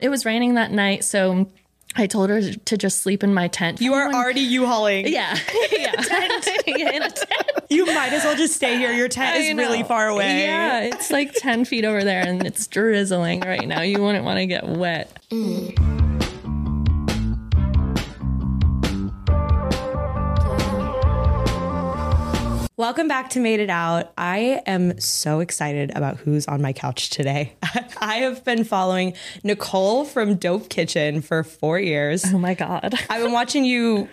It 0.00 0.08
was 0.10 0.24
raining 0.24 0.54
that 0.54 0.70
night, 0.70 1.02
so 1.04 1.50
I 1.96 2.06
told 2.06 2.30
her 2.30 2.52
to 2.52 2.76
just 2.76 3.00
sleep 3.00 3.24
in 3.24 3.34
my 3.34 3.48
tent. 3.48 3.80
You 3.80 3.94
are 3.94 4.12
already 4.12 4.40
U-hauling. 4.42 5.08
Yeah. 5.08 5.36
yeah. 5.72 5.94
Yeah, 6.66 6.90
in 6.90 7.02
a 7.02 7.10
tent. 7.10 7.50
You 7.70 7.86
might 7.86 8.12
as 8.12 8.24
well 8.24 8.36
just 8.36 8.54
stay 8.54 8.76
here. 8.76 8.92
Your 8.92 9.08
tent 9.08 9.36
I 9.36 9.38
is 9.38 9.54
know. 9.54 9.62
really 9.62 9.82
far 9.82 10.06
away. 10.08 10.42
Yeah, 10.42 10.80
it's 10.82 11.10
like 11.10 11.32
10 11.34 11.64
feet 11.64 11.84
over 11.84 12.04
there 12.04 12.22
and 12.24 12.46
it's 12.46 12.66
drizzling 12.66 13.40
right 13.40 13.66
now. 13.66 13.80
You 13.80 14.02
wouldn't 14.02 14.24
want 14.24 14.38
to 14.38 14.46
get 14.46 14.68
wet. 14.68 15.10
Mm. 15.30 15.97
Welcome 22.78 23.08
back 23.08 23.30
to 23.30 23.40
Made 23.40 23.58
It 23.58 23.70
Out. 23.70 24.12
I 24.16 24.62
am 24.64 25.00
so 25.00 25.40
excited 25.40 25.90
about 25.96 26.16
who's 26.18 26.46
on 26.46 26.62
my 26.62 26.72
couch 26.72 27.10
today. 27.10 27.54
I 28.00 28.18
have 28.18 28.44
been 28.44 28.62
following 28.62 29.14
Nicole 29.42 30.04
from 30.04 30.36
Dope 30.36 30.68
Kitchen 30.68 31.20
for 31.20 31.42
four 31.42 31.80
years. 31.80 32.24
Oh 32.24 32.38
my 32.38 32.54
God. 32.54 32.94
I've 33.10 33.20
been 33.20 33.32
watching 33.32 33.64
you 33.64 34.08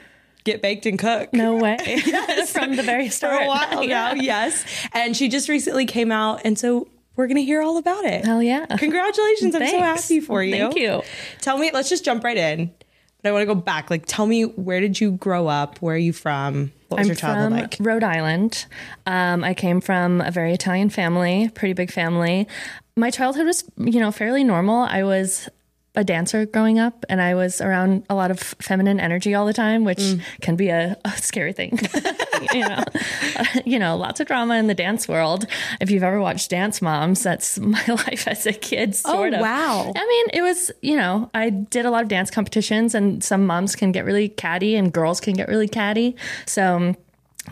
get 0.46 0.64
baked 0.64 0.88
and 0.88 0.98
cook. 0.98 1.32
No 1.32 1.58
way. 1.58 1.78
yes. 1.86 2.54
From 2.54 2.76
the 2.76 2.82
very 2.82 3.10
start. 3.10 3.38
for 3.38 3.44
a 3.44 3.48
while 3.48 3.84
Yeah. 3.84 4.14
now, 4.14 4.20
yes. 4.20 4.66
And 4.94 5.16
she 5.16 5.30
just 5.30 5.48
recently 5.48 5.86
came 5.86 6.12
out, 6.12 6.42
and 6.44 6.58
so 6.58 6.88
we're 7.16 7.28
gonna 7.28 7.42
hear 7.42 7.62
all 7.62 7.78
about 7.78 8.04
it. 8.04 8.26
Hell 8.26 8.42
yeah. 8.42 8.66
Congratulations! 8.66 9.54
I'm 9.54 9.68
so 9.68 9.80
happy 9.80 10.20
for 10.22 10.42
you. 10.42 10.56
Thank 10.56 10.76
you. 10.78 11.04
Tell 11.40 11.60
me, 11.60 11.70
let's 11.72 11.90
just 11.90 12.04
jump 12.04 12.24
right 12.24 12.36
in. 12.36 12.74
But 13.22 13.30
I 13.30 13.32
want 13.32 13.44
to 13.44 13.46
go 13.46 13.56
back. 13.62 13.92
Like, 13.92 14.06
tell 14.08 14.26
me, 14.26 14.42
where 14.44 14.80
did 14.80 15.00
you 15.00 15.12
grow 15.12 15.46
up? 15.48 15.78
Where 15.84 15.94
are 15.94 16.00
you 16.00 16.14
from? 16.14 16.72
What 16.88 17.00
was 17.00 17.06
I'm 17.06 17.10
your 17.10 17.16
childhood 17.16 17.52
from 17.52 17.54
like? 17.54 17.78
Rhode 17.80 18.04
Island. 18.04 18.66
Um, 19.06 19.44
I 19.44 19.54
came 19.54 19.82
from 19.82 20.22
a 20.22 20.32
very 20.32 20.54
Italian 20.54 20.90
family, 20.90 21.50
pretty 21.56 21.74
big 21.74 21.92
family. 21.92 22.48
My 22.96 23.10
childhood 23.10 23.46
was, 23.46 23.64
you 23.78 24.00
know, 24.00 24.12
fairly 24.12 24.44
normal. 24.44 24.84
I 24.84 25.04
was 25.04 25.50
a 25.96 26.04
dancer 26.04 26.46
growing 26.46 26.80
up, 26.80 27.06
and 27.10 27.22
I 27.22 27.36
was 27.36 27.62
around 27.62 28.06
a 28.10 28.16
lot 28.16 28.32
of 28.32 28.40
feminine 28.40 29.00
energy 29.00 29.34
all 29.36 29.46
the 29.46 29.54
time, 29.54 29.84
which 29.84 30.00
Mm. 30.00 30.22
can 30.42 30.56
be 30.56 30.70
a, 30.70 30.98
a 31.06 31.12
scary 31.12 31.54
thing. 31.54 31.80
you 32.54 32.62
know, 32.68 32.84
you 33.66 33.80
know, 33.80 33.96
lots 33.98 34.20
of 34.20 34.28
drama 34.28 34.56
in 34.56 34.68
the 34.68 34.74
dance 34.74 35.08
world. 35.08 35.46
If 35.80 35.90
you've 35.92 36.04
ever 36.04 36.20
watched 36.22 36.50
Dance 36.50 36.82
Moms, 36.82 37.24
that's 37.24 37.58
my 37.76 37.84
life 37.88 38.28
as 38.28 38.46
a 38.46 38.54
kid. 38.54 38.96
Sort 38.96 39.34
of. 39.34 39.40
Oh, 39.40 39.44
wow. 39.44 39.94
I 39.96 40.06
mean, 40.08 40.26
it 40.34 40.42
was, 40.42 40.72
you 40.82 40.96
know, 40.98 41.30
I 41.34 41.50
did 41.50 41.86
a 41.86 41.92
lot 41.92 42.04
of 42.04 42.08
dance 42.10 42.30
competitions, 42.32 42.94
and 42.96 43.24
some 43.24 43.46
moms 43.46 43.76
can 43.76 43.92
get 43.92 44.06
really 44.06 44.30
catty, 44.30 44.76
and 44.76 44.92
girls 44.92 45.20
can 45.20 45.34
get 45.34 45.48
really 45.48 45.68
catty. 45.68 46.16
So 46.46 46.76
um, 46.76 46.96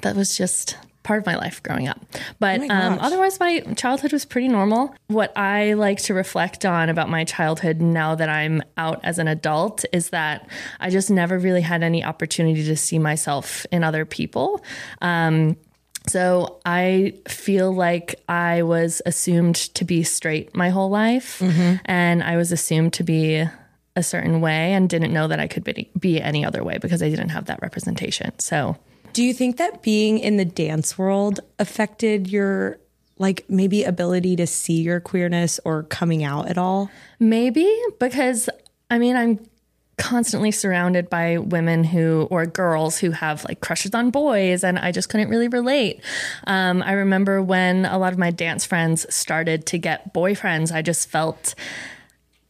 that 0.02 0.16
was 0.16 0.38
just 0.38 0.78
part 1.04 1.20
of 1.20 1.26
my 1.26 1.36
life 1.36 1.62
growing 1.62 1.88
up. 1.88 2.00
But 2.40 2.62
my 2.62 2.68
um, 2.68 2.98
otherwise, 3.00 3.40
my 3.40 3.60
childhood 3.76 4.14
was 4.14 4.26
pretty 4.26 4.48
normal. 4.48 4.96
What 5.08 5.38
I 5.38 5.74
like 5.74 6.02
to 6.04 6.14
reflect 6.14 6.66
on 6.66 6.90
about 6.90 7.10
my 7.10 7.24
childhood 7.24 7.82
now 7.82 8.16
that 8.16 8.30
I'm 8.30 8.64
out 8.78 9.02
as 9.04 9.20
an 9.20 9.28
adult 9.28 9.86
is 9.94 10.10
that 10.10 10.50
I 10.80 10.90
just 10.90 11.12
never 11.12 11.38
really 11.38 11.62
had 11.62 11.84
any 11.84 12.04
opportunity 12.04 12.64
to 12.66 12.76
see 12.76 13.00
myself 13.00 13.66
in 13.72 13.84
other 13.84 14.06
people. 14.06 14.64
Um, 15.02 15.58
so 16.08 16.60
I 16.66 17.14
feel 17.28 17.72
like 17.72 18.16
I 18.28 18.64
was 18.64 19.02
assumed 19.06 19.56
to 19.76 19.86
be 19.86 20.04
straight 20.04 20.56
my 20.56 20.70
whole 20.70 20.90
life, 20.90 21.42
and 21.86 22.22
I 22.24 22.36
was 22.36 22.52
assumed 22.52 22.94
to 22.94 23.04
be 23.04 23.46
a 23.96 24.04
certain 24.04 24.42
way, 24.42 24.74
and 24.74 24.90
didn't 24.90 25.14
know 25.14 25.28
that 25.28 25.40
I 25.40 25.48
could 25.48 25.64
be, 25.64 25.90
be 25.98 26.20
any 26.20 26.44
other 26.44 26.64
way 26.64 26.78
because 26.78 27.02
I 27.04 27.10
didn't 27.10 27.30
have 27.30 27.46
that 27.46 27.62
representation. 27.62 28.32
So 28.40 28.76
Do 29.14 29.24
you 29.24 29.34
think 29.34 29.58
that 29.58 29.82
being 29.82 30.20
in 30.20 30.38
the 30.38 30.46
dance 30.46 30.98
world 30.98 31.40
affected 31.60 32.28
your 32.28 32.80
like 33.20 33.46
maybe 33.48 33.84
ability 33.84 34.36
to 34.38 34.48
see 34.48 34.82
your 34.82 35.00
queerness 35.00 35.60
or 35.64 35.84
coming 35.84 36.24
out 36.24 36.50
at 36.50 36.58
all? 36.58 36.90
maybe 37.20 37.82
because 38.00 38.50
I 38.90 38.98
mean 38.98 39.16
I'm 39.16 39.40
constantly 39.98 40.52
surrounded 40.52 41.10
by 41.10 41.38
women 41.38 41.84
who 41.84 42.28
or 42.32 42.46
girls 42.46 42.98
who 42.98 43.12
have 43.12 43.46
like 43.46 43.62
crushes 43.62 43.94
on 43.94 44.10
boys 44.10 44.64
and 44.64 44.80
I 44.80 44.92
just 44.92 45.08
couldn't 45.10 45.30
really 45.30 45.48
relate. 45.48 46.02
Um, 46.48 46.82
I 46.82 46.94
remember 46.94 47.42
when 47.42 47.86
a 47.86 47.98
lot 47.98 48.12
of 48.12 48.20
my 48.20 48.32
dance 48.32 48.66
friends 48.66 49.06
started 49.14 49.66
to 49.68 49.78
get 49.78 50.14
boyfriends, 50.14 50.72
I 50.72 50.82
just 50.82 51.10
felt 51.10 51.54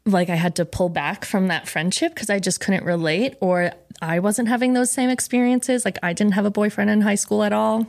like 0.06 0.30
I 0.30 0.36
had 0.36 0.56
to 0.56 0.66
pull 0.66 0.90
back 0.90 1.26
from 1.26 1.48
that 1.48 1.68
friendship 1.68 2.14
because 2.14 2.30
I 2.30 2.40
just 2.40 2.60
couldn't 2.60 2.84
relate 2.84 3.36
or 3.40 3.72
I 4.02 4.20
wasn't 4.20 4.50
having 4.50 4.74
those 4.74 4.92
same 4.92 5.10
experiences. 5.10 5.86
Like 5.86 5.98
I 6.04 6.14
didn't 6.14 6.34
have 6.34 6.46
a 6.46 6.52
boyfriend 6.52 6.90
in 6.90 7.02
high 7.02 7.16
school 7.16 7.44
at 7.44 7.54
all. 7.54 7.88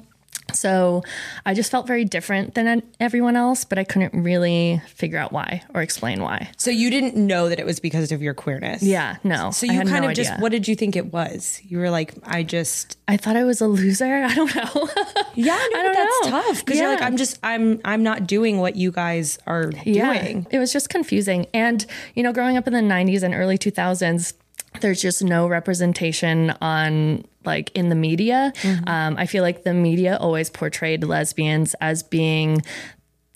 So 0.52 1.02
I 1.46 1.54
just 1.54 1.70
felt 1.70 1.86
very 1.86 2.04
different 2.04 2.54
than 2.54 2.82
everyone 3.00 3.36
else, 3.36 3.64
but 3.64 3.78
I 3.78 3.84
couldn't 3.84 4.12
really 4.14 4.80
figure 4.86 5.18
out 5.18 5.32
why 5.32 5.62
or 5.74 5.82
explain 5.82 6.22
why. 6.22 6.50
So 6.56 6.70
you 6.70 6.90
didn't 6.90 7.16
know 7.16 7.48
that 7.48 7.58
it 7.58 7.66
was 7.66 7.80
because 7.80 8.12
of 8.12 8.22
your 8.22 8.34
queerness. 8.34 8.82
Yeah, 8.82 9.16
no. 9.24 9.50
So 9.50 9.66
you 9.66 9.80
kind 9.80 10.02
no 10.02 10.08
of 10.08 10.14
just, 10.14 10.38
what 10.40 10.52
did 10.52 10.68
you 10.68 10.76
think 10.76 10.96
it 10.96 11.12
was? 11.12 11.60
You 11.64 11.78
were 11.78 11.90
like, 11.90 12.14
I 12.24 12.42
just 12.42 12.98
I 13.08 13.16
thought 13.16 13.36
I 13.36 13.44
was 13.44 13.60
a 13.60 13.66
loser. 13.66 14.04
I 14.24 14.34
don't 14.34 14.54
know. 14.54 14.88
Yeah, 15.34 15.56
no, 15.72 15.80
I 15.80 15.86
but 15.86 15.92
that's 15.94 16.24
know. 16.24 16.30
tough 16.30 16.64
because 16.64 16.78
you're 16.78 16.88
like, 16.88 17.02
I'm 17.02 17.16
just 17.16 17.38
I'm 17.42 17.80
I'm 17.84 18.02
not 18.02 18.26
doing 18.26 18.58
what 18.58 18.76
you 18.76 18.92
guys 18.92 19.38
are 19.46 19.66
doing. 19.70 20.46
It 20.50 20.58
was 20.58 20.72
just 20.72 20.88
confusing. 20.88 21.46
And, 21.52 21.84
you 22.14 22.22
know, 22.22 22.32
growing 22.32 22.56
up 22.56 22.66
in 22.66 22.72
the 22.72 22.80
90s 22.80 23.22
and 23.22 23.34
early 23.34 23.58
2000s, 23.58 24.34
there's 24.80 25.00
just 25.00 25.22
no 25.22 25.46
representation 25.46 26.50
on 26.60 27.24
like 27.46 27.70
in 27.74 27.88
the 27.88 27.94
media. 27.94 28.52
Mm-hmm. 28.56 28.88
Um, 28.88 29.16
I 29.18 29.26
feel 29.26 29.42
like 29.42 29.64
the 29.64 29.74
media 29.74 30.16
always 30.20 30.50
portrayed 30.50 31.04
lesbians 31.04 31.74
as 31.80 32.02
being 32.02 32.62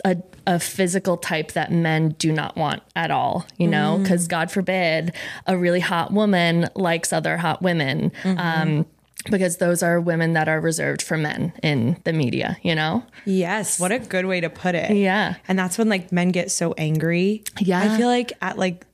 a, 0.05 0.17
a 0.47 0.59
physical 0.61 1.17
type 1.17 1.53
that 1.53 1.73
men 1.73 2.11
do 2.19 2.33
not 2.33 2.57
want 2.57 2.83
at 2.95 3.11
all, 3.11 3.47
you 3.57 3.67
know, 3.67 3.97
Mm. 3.99 4.03
because 4.03 4.29
God 4.29 4.51
forbid 4.51 5.13
a 5.47 5.57
really 5.59 5.81
hot 5.81 6.13
woman 6.13 6.69
likes 6.75 7.13
other 7.13 7.37
hot 7.37 7.63
women. 7.63 8.11
Mm-hmm. 8.23 8.39
Um, 8.39 8.87
because 9.29 9.57
those 9.57 9.83
are 9.83 10.01
women 10.01 10.35
that 10.35 10.49
are 10.49 10.61
reserved 10.61 11.03
for 11.03 11.19
men 11.19 11.53
in 11.63 12.01
the 12.05 12.13
media, 12.13 12.57
you 12.63 12.75
know? 12.75 13.05
Yes, 13.25 13.81
what 13.81 13.91
a 13.91 13.99
good 13.99 14.27
way 14.27 14.41
to 14.41 14.49
put 14.49 14.77
it. 14.77 14.93
Yeah. 14.97 15.35
And 15.49 15.59
that's 15.59 15.77
when 15.77 15.89
like 15.89 16.13
men 16.13 16.31
get 16.31 16.53
so 16.53 16.73
angry. 16.79 17.43
Yeah. 17.59 17.81
I 17.81 17.97
feel 17.99 18.07
like 18.07 18.33
at 18.41 18.57
like 18.57 18.87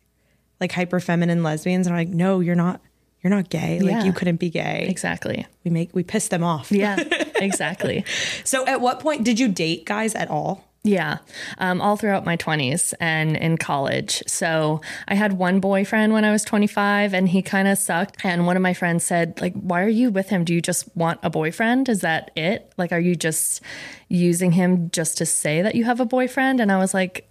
like 0.61 0.73
hyper 0.73 0.99
feminine 0.99 1.43
lesbians 1.43 1.87
are 1.87 1.95
like, 1.95 2.09
no, 2.09 2.41
you're 2.41 2.55
not 2.55 2.81
you're 3.25 3.31
not 3.31 3.49
gay. 3.51 3.81
Like 3.81 3.91
Yeah. 3.91 4.05
you 4.05 4.13
couldn't 4.13 4.37
be 4.37 4.51
gay. 4.51 4.87
Exactly. 4.89 5.47
We 5.65 5.71
make 5.73 5.95
we 5.95 6.05
piss 6.05 6.29
them 6.29 6.45
off. 6.45 6.71
Yeah, 6.71 6.97
exactly. 7.37 8.05
So 8.45 8.65
at 8.67 8.81
what 8.81 9.01
point 9.01 9.25
did 9.25 9.41
you 9.41 9.49
date 9.49 9.87
guys 9.87 10.15
at 10.15 10.31
all? 10.31 10.63
Yeah, 10.87 11.21
um, 11.57 11.81
all 11.81 11.97
throughout 11.97 12.27
my 12.27 12.37
20s 12.37 12.93
and 13.01 13.39
in 13.39 13.57
college. 13.57 14.23
So 14.27 14.83
I 15.09 15.15
had 15.15 15.33
one 15.33 15.59
boyfriend 15.59 16.13
when 16.13 16.27
I 16.27 16.31
was 16.31 16.45
25 16.45 17.15
and 17.15 17.27
he 17.27 17.41
kind 17.41 17.69
of 17.69 17.79
sucked. 17.79 18.23
And 18.23 18.45
one 18.45 18.55
of 18.55 18.63
my 18.63 18.75
friends 18.75 19.03
said, 19.03 19.41
like, 19.41 19.55
why 19.55 19.83
are 19.83 19.89
you 19.89 20.11
with 20.11 20.29
him? 20.29 20.45
Do 20.45 20.53
you 20.53 20.61
just 20.61 20.95
want 20.95 21.21
a 21.23 21.31
boyfriend? 21.31 21.89
Is 21.89 22.03
that 22.03 22.33
it? 22.37 22.71
Like, 22.77 22.93
are 22.93 23.01
you 23.01 23.15
just 23.17 23.63
using 24.11 24.53
him 24.53 24.91
just 24.91 25.17
to 25.17 25.25
say 25.25 25.63
that 25.63 25.75
you 25.75 25.85
have 25.85 26.01
a 26.01 26.05
boyfriend? 26.05 26.61
And 26.61 26.71
I 26.71 26.77
was 26.77 26.93
like, 26.93 27.27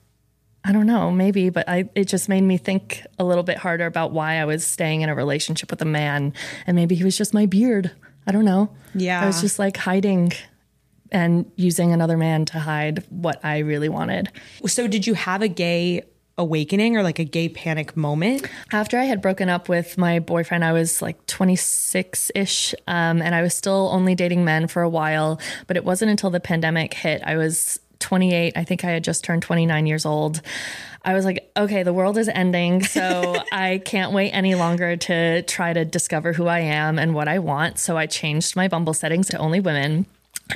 I 0.65 0.71
don't 0.71 0.87
know, 0.87 1.11
maybe, 1.11 1.49
but 1.49 1.67
I 1.67 1.89
it 1.93 2.05
just 2.05 2.29
made 2.29 2.41
me 2.41 2.57
think 2.57 3.05
a 3.19 3.23
little 3.23 3.43
bit 3.43 3.57
harder 3.57 3.85
about 3.85 4.11
why 4.11 4.35
I 4.35 4.45
was 4.45 4.65
staying 4.65 5.01
in 5.01 5.09
a 5.09 5.15
relationship 5.15 5.69
with 5.69 5.81
a 5.81 5.85
man. 5.85 6.33
And 6.65 6.75
maybe 6.75 6.95
he 6.95 7.03
was 7.03 7.17
just 7.17 7.33
my 7.33 7.45
beard. 7.45 7.91
I 8.25 8.31
don't 8.31 8.45
know. 8.45 8.69
Yeah. 8.95 9.21
I 9.21 9.25
was 9.25 9.41
just 9.41 9.59
like 9.59 9.75
hiding 9.75 10.31
and 11.11 11.51
using 11.55 11.91
another 11.91 12.17
man 12.17 12.45
to 12.45 12.59
hide 12.59 13.03
what 13.09 13.43
I 13.43 13.59
really 13.59 13.89
wanted. 13.89 14.29
So 14.65 14.87
did 14.87 15.05
you 15.05 15.13
have 15.13 15.41
a 15.41 15.47
gay 15.47 16.03
awakening 16.37 16.97
or 16.97 17.03
like 17.03 17.19
a 17.19 17.23
gay 17.23 17.49
panic 17.49 17.95
moment? 17.95 18.47
After 18.71 18.97
I 18.97 19.03
had 19.03 19.21
broken 19.21 19.49
up 19.49 19.69
with 19.69 19.97
my 19.97 20.19
boyfriend, 20.19 20.65
I 20.65 20.71
was 20.71 21.01
like 21.01 21.23
26 21.27 22.31
ish, 22.33 22.73
um, 22.87 23.21
and 23.21 23.35
I 23.35 23.41
was 23.41 23.53
still 23.53 23.89
only 23.91 24.15
dating 24.15 24.43
men 24.43 24.67
for 24.67 24.81
a 24.81 24.89
while. 24.89 25.39
But 25.67 25.77
it 25.77 25.85
wasn't 25.85 26.11
until 26.11 26.29
the 26.29 26.39
pandemic 26.39 26.93
hit, 26.93 27.21
I 27.23 27.37
was 27.37 27.79
28. 28.03 28.53
I 28.55 28.63
think 28.63 28.83
I 28.85 28.91
had 28.91 29.03
just 29.03 29.23
turned 29.23 29.41
29 29.41 29.87
years 29.87 30.05
old. 30.05 30.41
I 31.05 31.13
was 31.13 31.25
like, 31.25 31.51
okay, 31.57 31.83
the 31.83 31.93
world 31.93 32.17
is 32.17 32.29
ending. 32.29 32.83
So 32.83 33.35
I 33.51 33.81
can't 33.83 34.13
wait 34.13 34.31
any 34.31 34.55
longer 34.55 34.95
to 34.95 35.41
try 35.43 35.73
to 35.73 35.83
discover 35.83 36.33
who 36.33 36.47
I 36.47 36.59
am 36.59 36.99
and 36.99 37.13
what 37.13 37.27
I 37.27 37.39
want. 37.39 37.79
So 37.79 37.97
I 37.97 38.05
changed 38.05 38.55
my 38.55 38.67
Bumble 38.67 38.93
settings 38.93 39.27
to 39.29 39.37
only 39.37 39.59
women. 39.59 40.05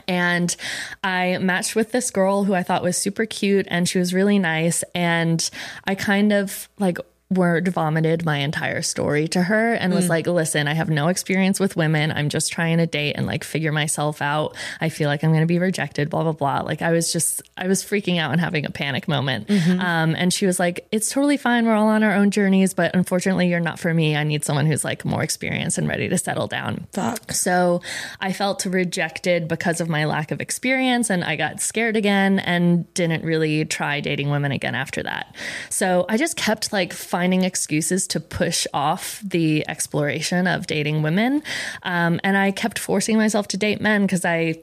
And 0.08 0.56
I 1.04 1.38
matched 1.40 1.76
with 1.76 1.92
this 1.92 2.12
girl 2.12 2.44
who 2.44 2.54
I 2.54 2.64
thought 2.64 2.84
was 2.84 2.98
super 2.98 3.26
cute 3.26 3.68
and 3.70 3.88
she 3.88 4.00
was 4.00 4.14
really 4.14 4.38
nice. 4.38 4.84
And 4.94 5.50
I 5.86 5.96
kind 5.96 6.32
of 6.32 6.70
like 6.78 6.98
word 7.30 7.68
vomited 7.68 8.24
my 8.24 8.38
entire 8.38 8.82
story 8.82 9.28
to 9.28 9.42
her 9.44 9.74
and 9.74 9.94
was 9.94 10.08
like, 10.08 10.28
listen, 10.28 10.66
I 10.66 10.74
have 10.74 10.90
no 10.90 11.10
experience 11.10 11.60
with 11.60 11.76
women. 11.76 12.10
I'm 12.10 12.30
just 12.30 12.54
trying 12.54 12.78
to 12.78 12.86
date 12.86 13.14
and 13.18 13.26
like 13.26 13.44
figure 13.44 13.74
myself 13.74 14.22
out. 14.22 14.56
I 14.80 14.88
feel 14.88 15.10
like 15.10 15.26
I'm 15.26 15.32
going 15.32 15.42
to 15.42 15.48
be 15.48 15.60
rejected, 15.60 16.10
blah, 16.10 16.24
blah, 16.24 16.32
blah. 16.32 16.62
Like 16.62 16.82
I 16.82 16.92
was 16.92 17.12
just, 17.12 17.42
I 17.58 17.68
was 17.68 17.84
freaking 17.84 18.18
out 18.18 18.32
and 18.32 18.40
having 18.40 18.66
a 18.66 18.70
panic 18.70 19.10
moment. 19.10 19.50
Um, 19.50 20.16
and 20.16 20.32
she 20.32 20.46
was 20.46 20.58
like, 20.58 20.88
it's 20.92 21.10
totally 21.10 21.36
fine. 21.36 21.66
We're 21.66 21.76
all 21.76 21.90
on 21.90 22.02
our 22.02 22.14
own 22.14 22.32
journeys, 22.32 22.74
but 22.74 22.96
unfortunately, 22.96 23.50
you're 23.50 23.60
not 23.60 23.78
for 23.78 23.94
me. 23.94 24.16
I 24.16 24.24
need 24.24 24.46
someone 24.46 24.66
who's 24.66 24.86
like 24.86 25.04
more 25.04 25.22
experienced 25.22 25.78
and 25.78 25.88
ready 25.88 26.08
to 26.08 26.18
settle 26.18 26.48
down. 26.48 26.88
Fuck. 26.94 27.34
So 27.34 27.82
I 28.22 28.32
felt 28.32 28.66
rejected 28.66 29.50
because 29.50 29.82
of 29.82 29.90
my 29.90 30.06
lack 30.06 30.32
of 30.32 30.40
experience 30.40 31.10
and 31.10 31.26
I 31.26 31.36
got 31.36 31.60
scared 31.60 31.98
again 31.98 32.40
and 32.40 32.92
didn't 32.94 33.26
really 33.26 33.66
try 33.66 34.00
dating 34.00 34.30
women 34.30 34.54
again 34.54 34.76
after 34.76 35.04
that. 35.04 35.36
So 35.70 36.06
I 36.08 36.16
just 36.16 36.38
kept 36.38 36.72
like 36.72 36.94
finding 37.18 37.44
excuses 37.44 38.06
to 38.06 38.20
push 38.20 38.68
off 38.76 39.24
the 39.26 39.68
exploration 39.68 40.46
of 40.46 40.68
dating 40.68 41.02
women. 41.02 41.42
Um, 41.82 42.20
and 42.24 42.38
I 42.38 42.52
kept 42.52 42.78
forcing 42.78 43.18
myself 43.18 43.48
to 43.48 43.58
date 43.58 43.82
men 43.82 44.04
because 44.04 44.24
I 44.24 44.60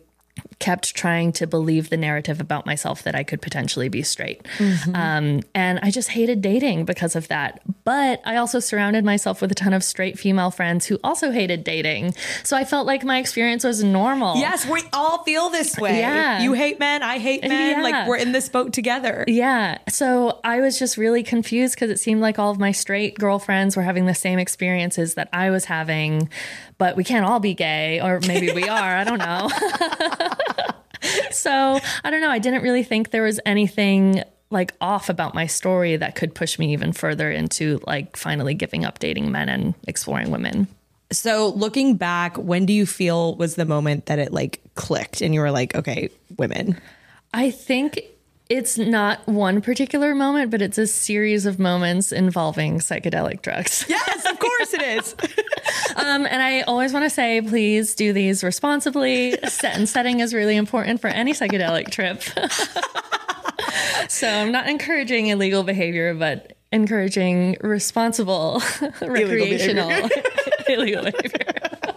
kept 0.61 0.95
trying 0.95 1.33
to 1.33 1.49
believe 1.49 1.91
the 1.91 1.97
narrative 1.97 2.41
about 2.41 2.65
myself 2.65 3.03
that 3.03 3.17
I 3.17 3.25
could 3.25 3.43
potentially 3.43 3.89
be 3.89 4.05
straight. 4.05 4.47
Mm-hmm. 4.59 4.95
Um, 4.95 5.41
and 5.53 5.81
I 5.83 5.91
just 5.91 6.11
hated 6.11 6.43
dating 6.43 6.85
because 6.85 7.17
of 7.17 7.27
that. 7.27 7.61
But 7.85 8.23
I 8.25 8.37
also 8.37 8.61
surrounded 8.61 9.05
myself 9.05 9.43
with 9.43 9.53
a 9.53 9.55
ton 9.55 9.75
of 9.75 9.85
straight 9.85 10.19
female 10.19 10.51
friends 10.51 10.87
who 10.87 10.99
also 11.05 11.31
hated 11.31 11.65
dating. 11.65 12.15
So 12.43 12.57
I 12.57 12.65
felt 12.65 12.87
like 12.87 13.05
my 13.05 13.19
experience 13.19 13.63
was 13.63 13.85
normal. 13.85 14.37
Yes, 14.37 14.67
we 14.67 14.83
all 14.95 15.23
feel 15.25 15.51
this 15.51 15.77
way. 15.79 15.99
Yeah. 15.99 16.43
You 16.43 16.55
hate 16.55 16.79
men, 16.79 17.03
I 17.03 17.19
hate 17.19 17.43
men. 17.43 17.77
Yeah. 17.77 17.83
Like 17.83 18.09
we're 18.09 18.17
in 18.17 18.33
this 18.33 18.49
boat 18.49 18.73
together. 18.73 19.25
Yeah. 19.29 19.79
So 19.91 20.41
I 20.45 20.61
was 20.61 20.79
just 20.79 20.97
really 20.97 21.23
confused 21.23 21.75
because 21.75 21.91
it 21.91 22.01
seemed 22.01 22.23
like 22.23 22.39
all 22.39 22.51
of 22.51 22.59
my 22.59 22.73
straight 22.73 23.19
girlfriends 23.19 23.77
were 23.77 23.83
having 23.83 24.07
the 24.07 24.15
same 24.15 24.39
experiences 24.39 25.15
that 25.15 25.29
I 25.33 25.51
was 25.51 25.67
having, 25.67 26.31
but 26.79 26.97
we 26.97 27.05
can't 27.05 27.27
all 27.27 27.41
be 27.41 27.53
gay, 27.53 28.01
or 28.01 28.21
maybe 28.27 28.51
we 28.53 28.67
are. 28.69 28.97
I 28.97 29.05
don't 29.05 29.19
know. 29.19 29.51
so 31.31 31.79
I 32.03 32.11
don't 32.11 32.23
know. 32.23 32.31
I 32.31 32.39
didn't 32.39 32.63
really 32.63 32.83
think 32.83 33.11
there 33.11 33.23
was 33.23 33.41
anything 33.45 34.23
like 34.51 34.73
off 34.81 35.09
about 35.09 35.35
my 35.35 35.47
story 35.47 35.97
that 35.97 36.15
could 36.15 36.35
push 36.35 36.59
me 36.59 36.73
even 36.73 36.93
further 36.93 37.31
into 37.31 37.81
like 37.87 38.17
finally 38.17 38.55
giving 38.55 38.85
up 38.85 38.99
dating 38.99 39.33
men 39.33 39.49
and 39.49 39.75
exploring 39.89 40.31
women. 40.31 40.69
So 41.13 41.51
looking 41.51 41.97
back, 41.97 42.37
when 42.37 42.67
do 42.67 42.73
you 42.73 42.87
feel 42.87 43.37
was 43.37 43.57
the 43.57 43.65
moment 43.65 44.07
that 44.07 44.19
it 44.19 44.33
like 44.33 44.61
clicked 44.75 45.21
and 45.21 45.35
you 45.35 45.41
were 45.41 45.51
like, 45.51 45.75
okay, 45.75 46.11
women? 46.37 46.81
I 47.33 47.51
think 47.51 48.01
it's 48.51 48.77
not 48.77 49.27
one 49.27 49.63
particular 49.63 50.15
moment, 50.15 50.51
but 50.51 50.61
it's 50.61 50.77
a 50.77 50.87
series 50.87 51.47
of 51.47 51.59
moments 51.59 52.13
involving 52.13 52.79
psychedelic 52.79 53.43
drugs. 53.43 53.87
Yes, 53.95 54.27
of 54.31 54.39
course 54.39 54.75
it 54.75 54.83
is. 54.83 55.15
um, 55.97 56.27
and 56.27 56.43
I 56.43 56.63
always 56.63 56.93
want 56.93 57.05
to 57.05 57.11
say, 57.11 57.41
please 57.41 57.95
do 57.95 58.13
these 58.13 58.45
responsibly. 58.45 59.33
Set 59.49 59.77
and 59.77 59.89
setting 59.89 60.21
is 60.21 60.35
really 60.35 60.57
important 60.57 61.01
for 61.01 61.09
any 61.09 61.33
psychedelic 61.33 61.91
trip. 61.91 62.23
so 64.09 64.29
I'm 64.29 64.53
not 64.53 64.69
encouraging 64.69 65.29
illegal 65.29 65.63
behavior, 65.63 66.15
but 66.15 66.57
encouraging 66.73 67.57
responsible 67.61 68.63
recreational 69.01 69.91
illegal 70.69 71.05
behavior. 71.05 71.55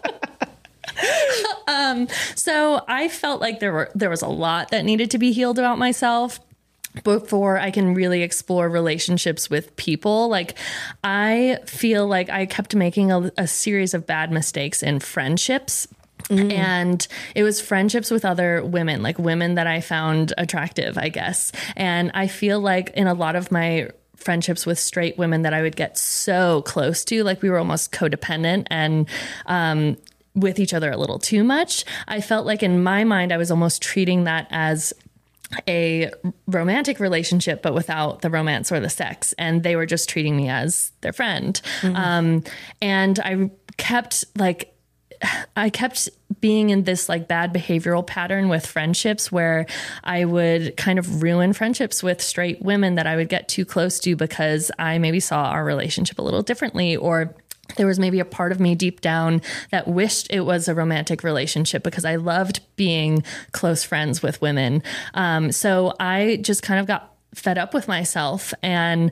um, 1.68 2.08
so 2.36 2.84
I 2.88 3.08
felt 3.08 3.42
like 3.42 3.60
there 3.60 3.74
were 3.74 3.92
there 3.96 4.10
was 4.10 4.22
a 4.22 4.28
lot 4.28 4.72
that 4.72 4.86
needed 4.86 5.12
to 5.12 5.18
be 5.18 5.32
healed 5.32 5.60
about 5.60 5.78
myself 5.78 6.40
before 7.04 7.60
I 7.60 7.70
can 7.70 7.94
really 7.94 8.24
explore 8.24 8.70
relationships 8.70 9.50
with 9.50 9.76
people. 9.76 10.30
Like, 10.30 10.58
I 11.04 11.60
feel 11.66 12.08
like 12.08 12.30
I 12.30 12.48
kept 12.48 12.74
making 12.74 13.12
a, 13.12 13.32
a 13.38 13.48
series 13.48 13.94
of 13.94 14.08
bad 14.08 14.32
mistakes 14.32 14.82
in 14.82 15.00
friendships. 15.00 15.88
Mm. 16.30 16.52
And 16.52 17.08
it 17.36 17.44
was 17.44 17.62
friendships 17.62 18.12
with 18.12 18.26
other 18.26 18.64
women, 18.64 19.02
like 19.02 19.18
women 19.18 19.56
that 19.56 19.68
I 19.68 19.82
found 19.82 20.34
attractive, 20.38 20.98
I 20.98 21.10
guess. 21.10 21.52
And 21.76 22.12
I 22.14 22.28
feel 22.28 22.60
like 22.60 22.90
in 22.92 23.08
a 23.08 23.14
lot 23.14 23.36
of 23.36 23.52
my 23.52 23.90
friendships 24.16 24.66
with 24.66 24.78
straight 24.80 25.18
women 25.18 25.44
that 25.44 25.54
I 25.54 25.62
would 25.62 25.76
get 25.76 25.98
so 25.98 26.64
close 26.64 27.06
to, 27.06 27.24
like 27.24 27.42
we 27.42 27.50
were 27.50 27.60
almost 27.60 27.92
codependent 27.92 28.68
and, 28.70 29.08
um, 29.46 29.98
with 30.36 30.60
each 30.60 30.74
other 30.74 30.92
a 30.92 30.98
little 30.98 31.18
too 31.18 31.44
much. 31.44 31.86
I 32.08 32.22
felt 32.22 32.46
like 32.46 32.62
in 32.62 32.84
my 32.84 33.04
mind, 33.04 33.32
I 33.32 33.38
was 33.38 33.50
almost 33.50 33.82
treating 33.82 34.26
that 34.26 34.48
as 34.52 34.94
a 35.68 36.12
romantic 36.46 37.00
relationship, 37.00 37.62
but 37.62 37.74
without 37.74 38.22
the 38.22 38.30
romance 38.30 38.72
or 38.72 38.80
the 38.80 38.90
sex. 38.90 39.34
And 39.40 39.64
they 39.64 39.76
were 39.76 39.86
just 39.86 40.10
treating 40.10 40.36
me 40.36 40.50
as 40.50 40.92
their 41.02 41.14
friend. 41.14 41.60
Mm-hmm. 41.82 41.96
Um, 41.96 42.44
and 42.82 43.20
I 43.20 43.50
kept 43.78 44.26
like, 44.36 44.74
I 45.56 45.70
kept 45.70 46.10
being 46.40 46.70
in 46.70 46.84
this 46.84 47.10
like 47.10 47.28
bad 47.28 47.54
behavioral 47.54 48.06
pattern 48.06 48.50
with 48.50 48.66
friendships 48.66 49.32
where 49.32 49.66
I 50.04 50.26
would 50.26 50.78
kind 50.78 51.00
of 51.00 51.24
ruin 51.24 51.54
friendships 51.54 52.04
with 52.04 52.22
straight 52.22 52.62
women 52.62 52.96
that 52.96 53.08
I 53.08 53.16
would 53.16 53.30
get 53.30 53.48
too 53.48 53.66
close 53.66 54.00
to 54.02 54.16
because 54.16 54.72
I 54.78 54.98
maybe 55.00 55.20
saw 55.20 55.46
our 55.46 55.66
relationship 55.66 56.20
a 56.20 56.22
little 56.22 56.44
differently 56.44 56.96
or 56.96 57.36
there 57.76 57.88
was 57.88 58.00
maybe 58.00 58.20
a 58.20 58.26
part 58.26 58.52
of 58.52 58.60
me 58.60 58.76
deep 58.76 59.02
down 59.02 59.42
that 59.72 59.88
wished 59.88 60.28
it 60.30 60.42
was 60.42 60.68
a 60.68 60.76
romantic 60.76 61.24
relationship 61.24 61.84
because 61.84 62.06
I 62.06 62.16
loved 62.16 62.62
being 62.76 63.24
close 63.52 63.84
friends 63.84 64.22
with 64.22 64.42
women. 64.42 64.84
Um, 65.14 65.52
so 65.52 65.94
I 66.00 66.40
just 66.42 66.64
kind 66.64 66.80
of 66.80 66.86
got 66.86 67.14
fed 67.36 67.58
up 67.58 67.74
with 67.74 67.88
myself 67.88 68.54
and 68.64 69.12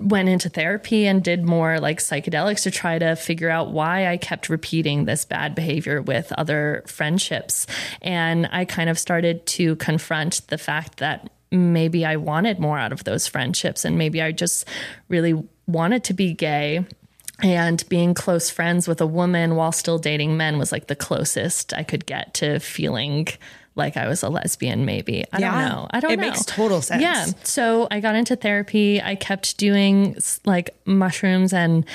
went 0.00 0.28
into 0.28 0.48
therapy 0.48 1.06
and 1.06 1.22
did 1.22 1.44
more 1.44 1.78
like 1.78 1.98
psychedelics 1.98 2.64
to 2.64 2.70
try 2.70 2.98
to 2.98 3.14
figure 3.14 3.48
out 3.48 3.70
why 3.70 4.08
I 4.08 4.16
kept 4.16 4.48
repeating 4.48 5.04
this 5.04 5.24
bad 5.24 5.54
behavior 5.54 6.02
with 6.02 6.32
other 6.32 6.82
friendships. 6.86 7.66
And 8.02 8.48
I 8.50 8.64
kind 8.64 8.90
of 8.90 8.98
started 8.98 9.46
to 9.46 9.76
confront 9.76 10.46
the 10.48 10.58
fact 10.58 10.98
that 10.98 11.30
maybe 11.52 12.04
I 12.04 12.16
wanted 12.16 12.58
more 12.58 12.78
out 12.78 12.92
of 12.92 13.04
those 13.04 13.26
friendships 13.26 13.84
and 13.84 13.96
maybe 13.96 14.20
I 14.20 14.32
just 14.32 14.66
really 15.08 15.34
wanted 15.66 16.04
to 16.04 16.14
be 16.14 16.32
gay 16.32 16.84
and 17.42 17.88
being 17.88 18.12
close 18.12 18.50
friends 18.50 18.86
with 18.86 19.00
a 19.00 19.06
woman 19.06 19.56
while 19.56 19.72
still 19.72 19.98
dating 19.98 20.36
men 20.36 20.58
was 20.58 20.72
like 20.72 20.88
the 20.88 20.96
closest 20.96 21.72
I 21.72 21.82
could 21.82 22.06
get 22.06 22.34
to 22.34 22.58
feeling 22.60 23.28
like 23.74 23.96
I 23.96 24.08
was 24.08 24.22
a 24.22 24.28
lesbian, 24.28 24.84
maybe. 24.84 25.24
I 25.32 25.38
yeah, 25.38 25.50
don't 25.50 25.68
know. 25.68 25.86
I 25.90 26.00
don't 26.00 26.12
it 26.12 26.16
know. 26.16 26.22
It 26.22 26.30
makes 26.30 26.44
total 26.44 26.82
sense. 26.82 27.02
Yeah. 27.02 27.26
So 27.44 27.88
I 27.90 28.00
got 28.00 28.16
into 28.16 28.36
therapy. 28.36 29.00
I 29.00 29.14
kept 29.14 29.56
doing 29.56 30.16
like 30.44 30.70
mushrooms 30.86 31.52
and 31.52 31.86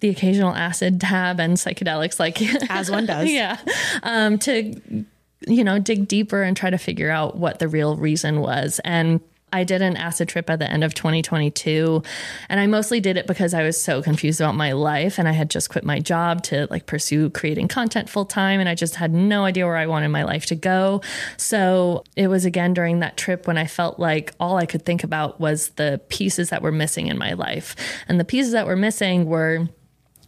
the 0.00 0.10
occasional 0.10 0.54
acid 0.54 1.00
tab 1.00 1.40
and 1.40 1.56
psychedelics, 1.56 2.18
like 2.18 2.40
as 2.70 2.90
one 2.90 3.06
does. 3.06 3.30
yeah. 3.30 3.58
Um, 4.02 4.38
to, 4.40 5.04
you 5.46 5.64
know, 5.64 5.78
dig 5.78 6.08
deeper 6.08 6.42
and 6.42 6.56
try 6.56 6.70
to 6.70 6.78
figure 6.78 7.10
out 7.10 7.36
what 7.36 7.58
the 7.58 7.68
real 7.68 7.96
reason 7.96 8.40
was. 8.40 8.80
And 8.84 9.20
I 9.54 9.62
did 9.62 9.82
an 9.82 9.96
acid 9.96 10.28
trip 10.28 10.50
at 10.50 10.58
the 10.58 10.68
end 10.68 10.82
of 10.82 10.94
2022 10.94 12.02
and 12.48 12.58
I 12.58 12.66
mostly 12.66 12.98
did 12.98 13.16
it 13.16 13.28
because 13.28 13.54
I 13.54 13.62
was 13.62 13.80
so 13.80 14.02
confused 14.02 14.40
about 14.40 14.56
my 14.56 14.72
life 14.72 15.16
and 15.16 15.28
I 15.28 15.32
had 15.32 15.48
just 15.48 15.70
quit 15.70 15.84
my 15.84 16.00
job 16.00 16.42
to 16.44 16.66
like 16.70 16.86
pursue 16.86 17.30
creating 17.30 17.68
content 17.68 18.10
full 18.10 18.24
time 18.24 18.58
and 18.58 18.68
I 18.68 18.74
just 18.74 18.96
had 18.96 19.14
no 19.14 19.44
idea 19.44 19.64
where 19.64 19.76
I 19.76 19.86
wanted 19.86 20.08
my 20.08 20.24
life 20.24 20.46
to 20.46 20.56
go. 20.56 21.02
So 21.36 22.02
it 22.16 22.26
was 22.26 22.44
again 22.44 22.74
during 22.74 22.98
that 22.98 23.16
trip 23.16 23.46
when 23.46 23.56
I 23.56 23.66
felt 23.66 24.00
like 24.00 24.34
all 24.40 24.56
I 24.56 24.66
could 24.66 24.84
think 24.84 25.04
about 25.04 25.38
was 25.38 25.68
the 25.70 26.00
pieces 26.08 26.50
that 26.50 26.60
were 26.60 26.72
missing 26.72 27.06
in 27.06 27.16
my 27.16 27.34
life. 27.34 27.76
And 28.08 28.18
the 28.18 28.24
pieces 28.24 28.50
that 28.52 28.66
were 28.66 28.76
missing 28.76 29.26
were 29.26 29.68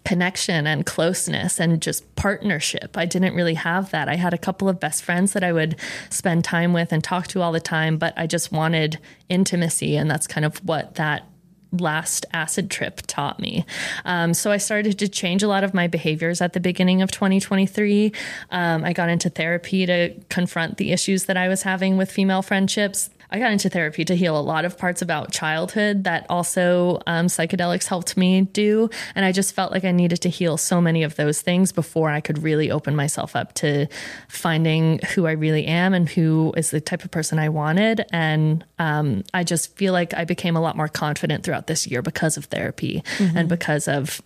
connection 0.07 0.69
and 0.69 0.87
closeness 0.87 1.59
and 1.59 1.83
just 1.83 2.15
partnership. 2.15 2.97
I 2.97 3.07
didn't 3.07 3.35
really 3.35 3.55
have 3.55 3.91
that. 3.91 4.09
I 4.09 4.15
had 4.15 4.33
a 4.33 4.39
couple 4.39 4.69
of 4.69 4.79
best 4.79 5.03
friends 5.03 5.33
that 5.33 5.43
I 5.43 5.53
would 5.53 5.75
spend 6.11 6.45
time 6.45 6.73
with 6.73 6.93
and 6.93 7.03
talk 7.03 7.27
to 7.29 7.43
all 7.43 7.51
the 7.51 7.61
time, 7.61 7.99
but 7.99 8.15
I 8.17 8.29
just 8.29 8.53
wanted 8.53 9.01
intimacy. 9.29 9.97
And 9.97 10.09
that's 10.09 10.29
kind 10.29 10.45
of 10.45 10.59
what 10.59 10.95
that 10.95 11.29
last 11.73 12.25
acid 12.33 12.71
trip 12.71 13.03
taught 13.09 13.41
me. 13.41 13.67
Um, 14.05 14.33
so 14.33 14.53
I 14.53 14.59
started 14.59 14.97
to 15.01 15.09
change 15.09 15.43
a 15.43 15.49
lot 15.49 15.65
of 15.65 15.75
my 15.75 15.89
behaviors 15.89 16.41
at 16.41 16.53
the 16.53 16.61
beginning 16.61 17.03
of 17.03 17.11
2023. 17.11 18.13
Um, 18.51 18.85
I 18.85 18.93
got 18.93 19.09
into 19.09 19.29
therapy 19.29 19.87
to 19.87 20.15
confront 20.31 20.77
the 20.77 20.93
issues 20.93 21.25
that 21.25 21.37
I 21.37 21.49
was 21.49 21.63
having 21.63 21.97
with 21.97 22.13
female 22.13 22.43
friendships. 22.43 23.11
I 23.37 23.39
got 23.39 23.53
into 23.53 23.69
therapy 23.69 24.03
to 24.07 24.17
heal 24.17 24.39
a 24.39 24.41
lot 24.41 24.65
of 24.65 24.79
parts 24.79 25.03
about 25.03 25.31
childhood 25.31 26.05
that 26.05 26.25
also 26.31 27.03
um, 27.07 27.27
psychedelics 27.27 27.87
helped 27.87 28.17
me 28.17 28.41
do. 28.41 28.89
And 29.15 29.27
I 29.27 29.33
just 29.33 29.55
felt 29.55 29.73
like 29.73 29.85
I 29.85 29.93
needed 29.93 30.23
to 30.23 30.31
heal 30.31 30.57
so 30.57 30.81
many 30.81 31.03
of 31.03 31.17
those 31.17 31.43
things 31.43 31.71
before 31.71 32.09
I 32.09 32.23
could 32.23 32.43
really 32.43 32.71
open 32.71 32.97
myself 32.97 33.37
up 33.37 33.53
to 33.57 33.89
finding 34.31 35.01
who 35.15 35.27
I 35.27 35.33
really 35.33 35.67
am 35.67 35.93
and 35.93 36.09
who 36.09 36.55
is 36.57 36.71
the 36.71 36.81
type 36.81 37.05
of 37.05 37.11
person 37.11 37.39
I 37.39 37.51
wanted. 37.51 38.07
And 38.11 38.65
um, 38.79 39.23
I 39.35 39.45
just 39.45 39.77
feel 39.77 39.93
like 39.93 40.15
I 40.15 40.25
became 40.25 40.57
a 40.57 40.61
lot 40.63 40.75
more 40.75 40.89
confident 40.89 41.45
throughout 41.45 41.67
this 41.67 41.87
year 41.87 42.01
because 42.01 42.39
of 42.39 42.47
therapy 42.47 43.05
mm-hmm. 43.19 43.37
and 43.37 43.51
because 43.51 43.87
of 43.87 44.23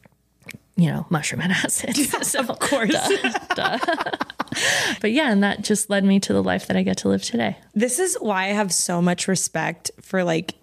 you 0.80 0.90
know, 0.90 1.06
mushroom 1.10 1.42
and 1.42 1.52
acid. 1.52 1.94
so, 2.22 2.40
of 2.40 2.58
course. 2.58 2.90
Duh, 2.90 3.38
duh. 3.54 3.78
but 5.00 5.12
yeah, 5.12 5.30
and 5.30 5.42
that 5.42 5.62
just 5.62 5.90
led 5.90 6.04
me 6.04 6.18
to 6.20 6.32
the 6.32 6.42
life 6.42 6.66
that 6.68 6.76
I 6.76 6.82
get 6.82 6.96
to 6.98 7.08
live 7.08 7.22
today. 7.22 7.56
This 7.74 7.98
is 7.98 8.16
why 8.20 8.44
I 8.44 8.48
have 8.48 8.72
so 8.72 9.02
much 9.02 9.28
respect 9.28 9.90
for 10.00 10.24
like 10.24 10.54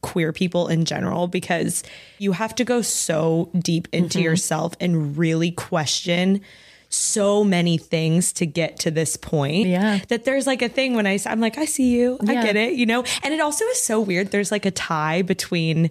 queer 0.00 0.32
people 0.32 0.68
in 0.68 0.84
general 0.84 1.26
because 1.26 1.82
you 2.18 2.32
have 2.32 2.54
to 2.54 2.64
go 2.64 2.80
so 2.82 3.50
deep 3.58 3.88
into 3.92 4.18
mm-hmm. 4.18 4.24
yourself 4.24 4.74
and 4.80 5.16
really 5.18 5.50
question 5.50 6.40
so 6.88 7.44
many 7.44 7.76
things 7.76 8.32
to 8.32 8.46
get 8.46 8.78
to 8.78 8.90
this 8.90 9.16
point. 9.16 9.68
Yeah. 9.68 10.00
That 10.08 10.24
there's 10.24 10.46
like 10.46 10.62
a 10.62 10.68
thing 10.68 10.94
when 10.94 11.06
I 11.06 11.18
I'm 11.26 11.40
like 11.40 11.58
I 11.58 11.66
see 11.66 11.90
you. 11.90 12.18
Yeah. 12.22 12.40
I 12.40 12.42
get 12.42 12.56
it, 12.56 12.72
you 12.74 12.86
know. 12.86 13.04
And 13.22 13.34
it 13.34 13.40
also 13.40 13.64
is 13.66 13.82
so 13.82 14.00
weird 14.00 14.30
there's 14.30 14.50
like 14.50 14.64
a 14.64 14.70
tie 14.70 15.20
between 15.22 15.90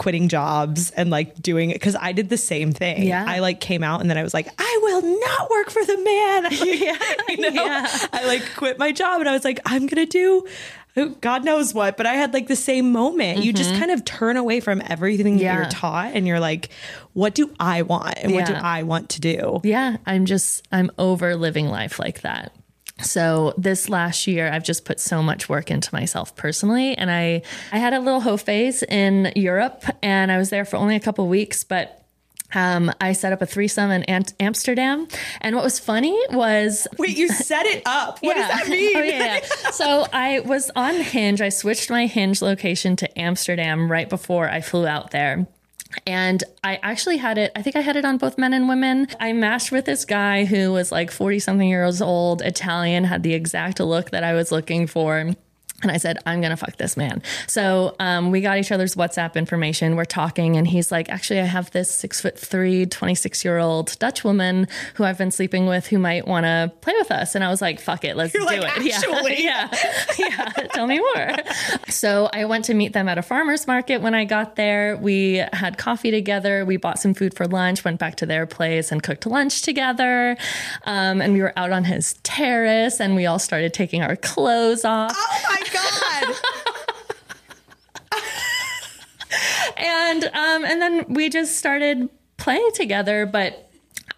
quitting 0.00 0.28
jobs 0.28 0.90
and 0.92 1.10
like 1.10 1.40
doing 1.42 1.68
it 1.68 1.74
because 1.74 1.94
I 1.94 2.12
did 2.12 2.30
the 2.30 2.38
same 2.38 2.72
thing. 2.72 3.02
Yeah. 3.02 3.22
I 3.28 3.40
like 3.40 3.60
came 3.60 3.84
out 3.84 4.00
and 4.00 4.08
then 4.08 4.16
I 4.16 4.22
was 4.22 4.32
like, 4.32 4.48
I 4.58 4.78
will 4.82 5.02
not 5.02 5.50
work 5.50 5.68
for 5.68 5.84
the 5.84 5.98
man. 5.98 6.44
yeah. 6.50 7.14
you 7.28 7.50
know? 7.50 7.62
Yeah. 7.62 7.86
I 8.10 8.26
like 8.26 8.42
quit 8.56 8.78
my 8.78 8.92
job 8.92 9.20
and 9.20 9.28
I 9.28 9.32
was 9.32 9.44
like, 9.44 9.60
I'm 9.66 9.86
gonna 9.86 10.06
do 10.06 10.46
God 11.20 11.44
knows 11.44 11.72
what, 11.72 11.96
but 11.96 12.06
I 12.06 12.14
had 12.14 12.32
like 12.34 12.48
the 12.48 12.56
same 12.56 12.90
moment. 12.92 13.38
Mm-hmm. 13.38 13.46
You 13.46 13.52
just 13.52 13.74
kind 13.76 13.90
of 13.90 14.04
turn 14.04 14.36
away 14.36 14.60
from 14.60 14.82
everything 14.88 15.38
yeah. 15.38 15.54
that 15.54 15.60
you're 15.60 15.70
taught 15.70 16.12
and 16.14 16.26
you're 16.26 16.40
like, 16.40 16.70
what 17.12 17.34
do 17.34 17.54
I 17.60 17.82
want 17.82 18.18
and 18.18 18.32
yeah. 18.32 18.38
what 18.38 18.46
do 18.46 18.54
I 18.54 18.82
want 18.82 19.10
to 19.10 19.20
do? 19.20 19.60
Yeah, 19.62 19.98
I'm 20.04 20.26
just, 20.26 20.66
I'm 20.72 20.90
over 20.98 21.36
living 21.36 21.68
life 21.68 21.98
like 22.00 22.22
that. 22.22 22.52
So 23.02 23.54
this 23.56 23.88
last 23.88 24.26
year 24.26 24.50
I've 24.50 24.64
just 24.64 24.84
put 24.84 25.00
so 25.00 25.22
much 25.22 25.48
work 25.48 25.70
into 25.70 25.94
myself 25.94 26.36
personally 26.36 26.96
and 26.96 27.10
I 27.10 27.42
I 27.72 27.78
had 27.78 27.92
a 27.92 28.00
little 28.00 28.20
hoe 28.20 28.36
phase 28.36 28.82
in 28.82 29.32
Europe 29.36 29.84
and 30.02 30.30
I 30.30 30.38
was 30.38 30.50
there 30.50 30.64
for 30.64 30.76
only 30.76 30.96
a 30.96 31.00
couple 31.00 31.26
weeks 31.28 31.64
but 31.64 32.00
um, 32.54 32.92
I 33.00 33.12
set 33.12 33.32
up 33.32 33.42
a 33.42 33.46
threesome 33.46 33.90
in 33.90 34.04
Amsterdam. 34.40 35.06
And 35.40 35.54
what 35.54 35.64
was 35.64 35.78
funny 35.78 36.18
was. 36.30 36.86
Wait, 36.98 37.16
you 37.16 37.28
set 37.28 37.66
it 37.66 37.82
up. 37.86 38.18
What 38.20 38.36
yeah. 38.36 38.48
does 38.48 38.58
that 38.58 38.68
mean? 38.68 38.96
oh, 38.96 39.02
yeah, 39.02 39.34
yeah. 39.34 39.70
so 39.70 40.06
I 40.12 40.40
was 40.40 40.70
on 40.74 40.94
Hinge. 40.96 41.40
I 41.40 41.48
switched 41.48 41.90
my 41.90 42.06
Hinge 42.06 42.42
location 42.42 42.96
to 42.96 43.18
Amsterdam 43.18 43.90
right 43.90 44.08
before 44.08 44.48
I 44.48 44.60
flew 44.60 44.86
out 44.86 45.10
there. 45.10 45.46
And 46.06 46.42
I 46.62 46.78
actually 46.82 47.16
had 47.16 47.38
it, 47.38 47.52
I 47.56 47.62
think 47.62 47.76
I 47.76 47.80
had 47.80 47.96
it 47.96 48.04
on 48.04 48.18
both 48.18 48.38
men 48.38 48.52
and 48.52 48.68
women. 48.68 49.08
I 49.18 49.32
matched 49.32 49.72
with 49.72 49.84
this 49.84 50.04
guy 50.04 50.44
who 50.44 50.72
was 50.72 50.92
like 50.92 51.10
40 51.10 51.38
something 51.38 51.68
years 51.68 52.00
old, 52.00 52.42
Italian, 52.42 53.04
had 53.04 53.22
the 53.22 53.34
exact 53.34 53.80
look 53.80 54.10
that 54.10 54.24
I 54.24 54.34
was 54.34 54.52
looking 54.52 54.86
for. 54.86 55.34
And 55.82 55.90
I 55.90 55.96
said, 55.96 56.18
I'm 56.26 56.40
going 56.40 56.50
to 56.50 56.56
fuck 56.56 56.76
this 56.76 56.96
man. 56.96 57.22
So 57.46 57.96
um, 57.98 58.30
we 58.30 58.40
got 58.40 58.58
each 58.58 58.70
other's 58.70 58.94
WhatsApp 58.94 59.34
information. 59.34 59.96
We're 59.96 60.04
talking, 60.04 60.56
and 60.56 60.66
he's 60.66 60.92
like, 60.92 61.08
Actually, 61.08 61.40
I 61.40 61.44
have 61.44 61.70
this 61.70 61.90
six 61.90 62.20
foot 62.20 62.38
three, 62.38 62.86
26 62.86 63.44
year 63.44 63.58
old 63.58 63.98
Dutch 63.98 64.22
woman 64.22 64.68
who 64.94 65.04
I've 65.04 65.18
been 65.18 65.30
sleeping 65.30 65.66
with 65.66 65.86
who 65.86 65.98
might 65.98 66.26
want 66.26 66.44
to 66.44 66.72
play 66.80 66.92
with 66.98 67.10
us. 67.10 67.34
And 67.34 67.42
I 67.42 67.48
was 67.48 67.62
like, 67.62 67.80
Fuck 67.80 68.04
it, 68.04 68.16
let's 68.16 68.34
You're 68.34 68.42
do 68.46 68.60
like, 68.60 68.86
it. 68.86 68.94
Actually. 68.94 69.42
Yeah. 69.42 69.68
yeah. 70.18 70.52
yeah. 70.56 70.66
Tell 70.68 70.86
me 70.86 70.98
more. 70.98 71.36
So 71.88 72.28
I 72.32 72.44
went 72.44 72.66
to 72.66 72.74
meet 72.74 72.92
them 72.92 73.08
at 73.08 73.18
a 73.18 73.22
farmer's 73.22 73.66
market 73.66 74.02
when 74.02 74.14
I 74.14 74.24
got 74.24 74.56
there. 74.56 74.96
We 74.98 75.42
had 75.52 75.78
coffee 75.78 76.10
together. 76.10 76.64
We 76.64 76.76
bought 76.76 76.98
some 76.98 77.14
food 77.14 77.34
for 77.34 77.46
lunch, 77.46 77.84
went 77.84 77.98
back 77.98 78.16
to 78.16 78.26
their 78.26 78.46
place 78.46 78.92
and 78.92 79.02
cooked 79.02 79.26
lunch 79.26 79.62
together. 79.62 80.36
Um, 80.84 81.20
and 81.22 81.32
we 81.32 81.40
were 81.40 81.52
out 81.56 81.72
on 81.72 81.84
his 81.84 82.14
terrace 82.22 83.00
and 83.00 83.16
we 83.16 83.26
all 83.26 83.38
started 83.38 83.72
taking 83.72 84.02
our 84.02 84.16
clothes 84.16 84.84
off. 84.84 85.12
Oh 85.14 85.40
my 85.48 85.69
God. 85.72 86.36
and 89.76 90.24
um, 90.24 90.64
and 90.64 90.82
then 90.82 91.04
we 91.08 91.28
just 91.28 91.56
started 91.56 92.08
playing 92.36 92.70
together, 92.74 93.26
but 93.26 93.70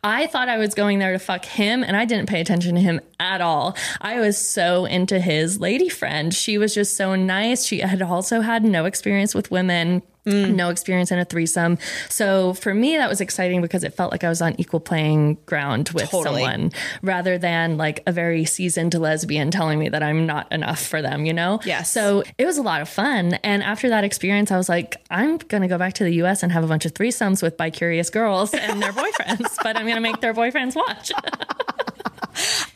I 0.05 0.27
thought 0.27 0.49
I 0.49 0.59
was 0.59 0.75
going 0.75 0.99
there 0.99 1.13
to 1.13 1.19
fuck 1.19 1.45
him, 1.45 1.83
and 1.83 1.97
I 1.97 2.05
didn't 2.05 2.29
pay 2.29 2.41
attention 2.41 2.75
to 2.75 2.81
him 2.81 3.01
at 3.23 3.41
all. 3.41 3.77
I 4.01 4.19
was 4.19 4.37
so 4.37 4.85
into 4.85 5.21
his 5.21 5.61
lady 5.61 5.89
friend. 5.89 6.35
She 6.35 6.59
was 6.59 6.75
just 6.75 6.97
so 6.97 7.15
nice. 7.15 7.65
She 7.65 7.79
had 7.79 8.03
also 8.03 8.41
had 8.41 8.65
no 8.65 8.85
experience 8.85 9.35
with 9.35 9.51
women. 9.51 10.03
Mm. 10.27 10.55
No 10.55 10.69
experience 10.69 11.11
in 11.11 11.19
a 11.19 11.25
threesome. 11.25 11.79
So 12.09 12.55
for 12.55 12.73
me, 12.73 12.97
that 12.97 13.09
was 13.09 13.21
exciting 13.21 13.61
because 13.61 13.83
it 13.83 13.95
felt 13.95 14.13
like 14.13 14.23
I 14.23 14.29
was 14.29 14.41
on 14.41 14.55
equal 14.57 14.79
playing 14.79 15.37
ground 15.47 15.89
with 15.89 16.11
totally. 16.11 16.43
someone 16.45 16.71
rather 17.03 17.39
than 17.39 17.77
like 17.77 18.05
a 18.07 18.13
very 18.13 18.45
seasoned 18.45 18.95
lesbian 18.95 19.51
telling 19.51 19.81
me 19.81 19.89
that 19.89 20.01
I'm 20.01 20.25
not 20.25 20.53
enough 20.53 20.81
for 20.81 21.03
them, 21.03 21.27
you 21.27 21.33
know? 21.33 21.59
Yeah. 21.65 21.83
So 21.83 22.23
it 22.39 22.47
was 22.47 22.57
a 22.57 22.63
lot 22.63 22.81
of 22.81 22.89
fun. 22.89 23.35
And 23.43 23.65
after 23.65 23.89
that 23.89 24.05
experience, 24.05 24.53
I 24.53 24.59
was 24.59 24.69
like, 24.69 25.03
I'm 25.11 25.39
going 25.39 25.63
to 25.63 25.69
go 25.69 25.77
back 25.77 25.95
to 25.95 26.05
the 26.05 26.15
US 26.23 26.45
and 26.45 26.53
have 26.53 26.63
a 26.63 26.69
bunch 26.69 26.87
of 26.87 26.95
threesomes 26.95 27.43
with 27.43 27.57
bi 27.57 27.71
curious 27.71 28.09
girls 28.09 28.55
and 28.55 28.81
their 28.81 28.93
boyfriends, 28.93 29.57
but 29.65 29.77
I'm 29.77 29.87
going 29.87 29.97
to 29.97 30.01
make 30.01 30.21
their 30.21 30.35
boyfriends 30.35 30.77
watch. 30.77 31.11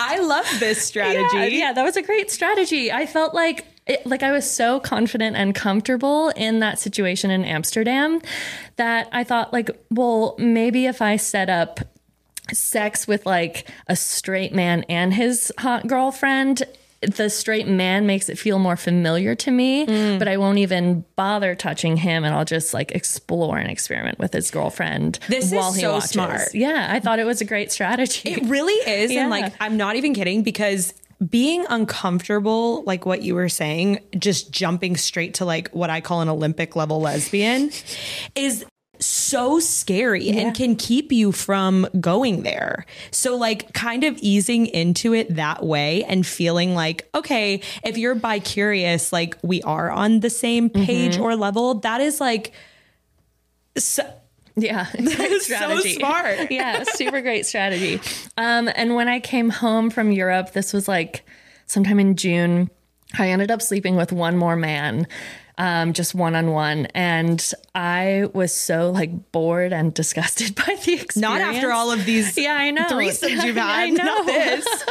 I 0.07 0.19
love 0.19 0.47
this 0.61 0.83
strategy. 0.87 1.37
Yeah, 1.37 1.45
yeah, 1.47 1.73
that 1.73 1.83
was 1.83 1.97
a 1.97 2.03
great 2.03 2.31
strategy. 2.31 2.93
I 2.93 3.07
felt 3.07 3.35
like 3.35 3.67
it, 3.87 4.07
like 4.07 4.23
I 4.23 4.33
was 4.33 4.51
so 4.51 4.81
confident 4.81 5.37
and 5.37 5.55
comfortable 5.55 6.31
in 6.31 6.61
that 6.61 6.79
situation 6.79 7.31
in 7.31 7.45
Amsterdam 7.45 8.21
that 8.77 9.09
I 9.13 9.25
thought 9.25 9.53
like, 9.53 9.71
well, 9.91 10.35
maybe 10.39 10.87
if 10.87 11.01
I 11.01 11.17
set 11.17 11.49
up 11.49 11.81
sex 12.53 13.07
with 13.09 13.27
like 13.27 13.69
a 13.89 13.97
straight 13.97 14.55
man 14.55 14.85
and 14.89 15.13
his 15.13 15.53
hot 15.59 15.87
girlfriend 15.87 16.63
the 17.03 17.29
straight 17.29 17.69
man 17.69 18.07
makes 18.07 18.29
it 18.29 18.39
feel 18.39 18.59
more 18.59 18.77
familiar 18.77 19.35
to 19.35 19.51
me, 19.51 19.87
mm. 19.87 20.19
but 20.19 20.29
I 20.29 20.37
won't 20.37 20.59
even 20.59 21.05
bother 21.15 21.55
touching 21.55 21.97
him 21.97 22.25
and 22.25 22.35
I'll 22.35 22.45
just 22.45 22.73
like 22.73 22.93
explore 22.93 23.59
and 23.59 23.71
experiment 23.71 24.19
with 24.19 24.33
his 24.33 24.51
girlfriend 24.51 25.19
this 25.29 25.53
while 25.53 25.71
is 25.71 25.77
he 25.77 25.83
so 25.83 25.93
watches. 25.95 26.11
smart. 26.11 26.55
Yeah, 26.55 26.89
I 26.91 27.01
thought 27.01 27.19
it 27.19 27.27
was 27.27 27.41
a 27.41 27.45
great 27.45 27.71
strategy. 27.71 28.31
It 28.31 28.45
really 28.47 28.75
is. 28.75 29.13
Yeah. 29.13 29.23
And 29.23 29.31
like, 29.31 29.53
I'm 29.61 29.77
not 29.77 29.97
even 29.97 30.15
kidding 30.15 30.43
because 30.43 30.95
being 31.31 31.65
uncomfortable, 31.69 32.83
like 32.85 33.07
what 33.07 33.23
you 33.23 33.35
were 33.35 33.49
saying, 33.49 34.01
just 34.19 34.51
jumping 34.51 34.97
straight 34.97 35.35
to 35.35 35.45
like 35.45 35.69
what 35.71 35.91
I 35.91 36.01
call 36.01 36.21
an 36.21 36.29
Olympic 36.29 36.77
level 36.77 37.01
lesbian 37.01 37.71
is 38.35 38.65
so 39.01 39.61
scary 39.61 40.25
yeah. 40.25 40.41
and 40.41 40.57
can 40.57 40.77
keep 40.77 41.13
you 41.13 41.33
from 41.33 41.87
going 42.01 42.43
there. 42.43 42.87
So, 43.11 43.37
like, 43.37 43.73
kind 43.73 44.05
of 44.05 44.17
easing 44.19 44.67
into 44.67 45.15
it 45.15 45.35
that 45.37 45.65
way 45.65 46.05
and 46.05 46.27
feeling 46.27 46.75
like, 46.75 47.09
okay, 47.15 47.61
if 47.85 47.97
you're 47.99 48.15
bi 48.15 48.39
curious, 48.39 49.13
like 49.13 49.37
we 49.43 49.63
are 49.63 49.91
on 49.91 50.21
the 50.21 50.31
same 50.31 50.71
page 50.71 51.15
mm-hmm. 51.15 51.23
or 51.23 51.37
level, 51.37 51.75
that 51.81 52.01
is 52.01 52.21
like, 52.21 52.53
so, 53.79 54.03
yeah, 54.57 54.87
great 54.93 55.43
strategy. 55.43 55.93
so 55.93 55.99
smart. 55.99 56.51
yeah, 56.51 56.83
super 56.85 57.21
great 57.21 57.45
strategy. 57.45 58.01
Um, 58.39 58.71
and 58.75 58.95
when 58.95 59.07
I 59.07 59.21
came 59.21 59.51
home 59.51 59.91
from 59.91 60.13
Europe, 60.13 60.53
this 60.53 60.73
was 60.73 60.89
like 60.89 61.27
sometime 61.67 62.01
in 62.01 62.17
June. 62.17 62.71
I 63.19 63.29
ended 63.29 63.51
up 63.51 63.61
sleeping 63.61 63.97
with 63.97 64.13
one 64.13 64.39
more 64.39 64.57
man, 64.57 65.07
um, 65.59 65.93
just 65.93 66.15
one 66.15 66.35
on 66.35 66.51
one, 66.51 66.87
and 66.87 67.53
I 67.75 68.29
was 68.33 68.53
so 68.53 68.91
like 68.91 69.33
bored 69.33 69.73
and 69.73 69.93
disgusted 69.95 70.55
by 70.67 70.79
the 70.85 70.95
experience. 70.95 71.17
Not 71.17 71.41
after 71.41 71.73
all 71.73 71.91
of 71.93 72.05
these, 72.05 72.37
yeah, 72.39 72.57
I 72.57 72.71
know 72.71 72.85
threesomes 72.85 73.45
you've 73.45 73.57
had. 73.57 73.71
I 73.71 73.91
know 73.91 74.25
this. 74.25 74.85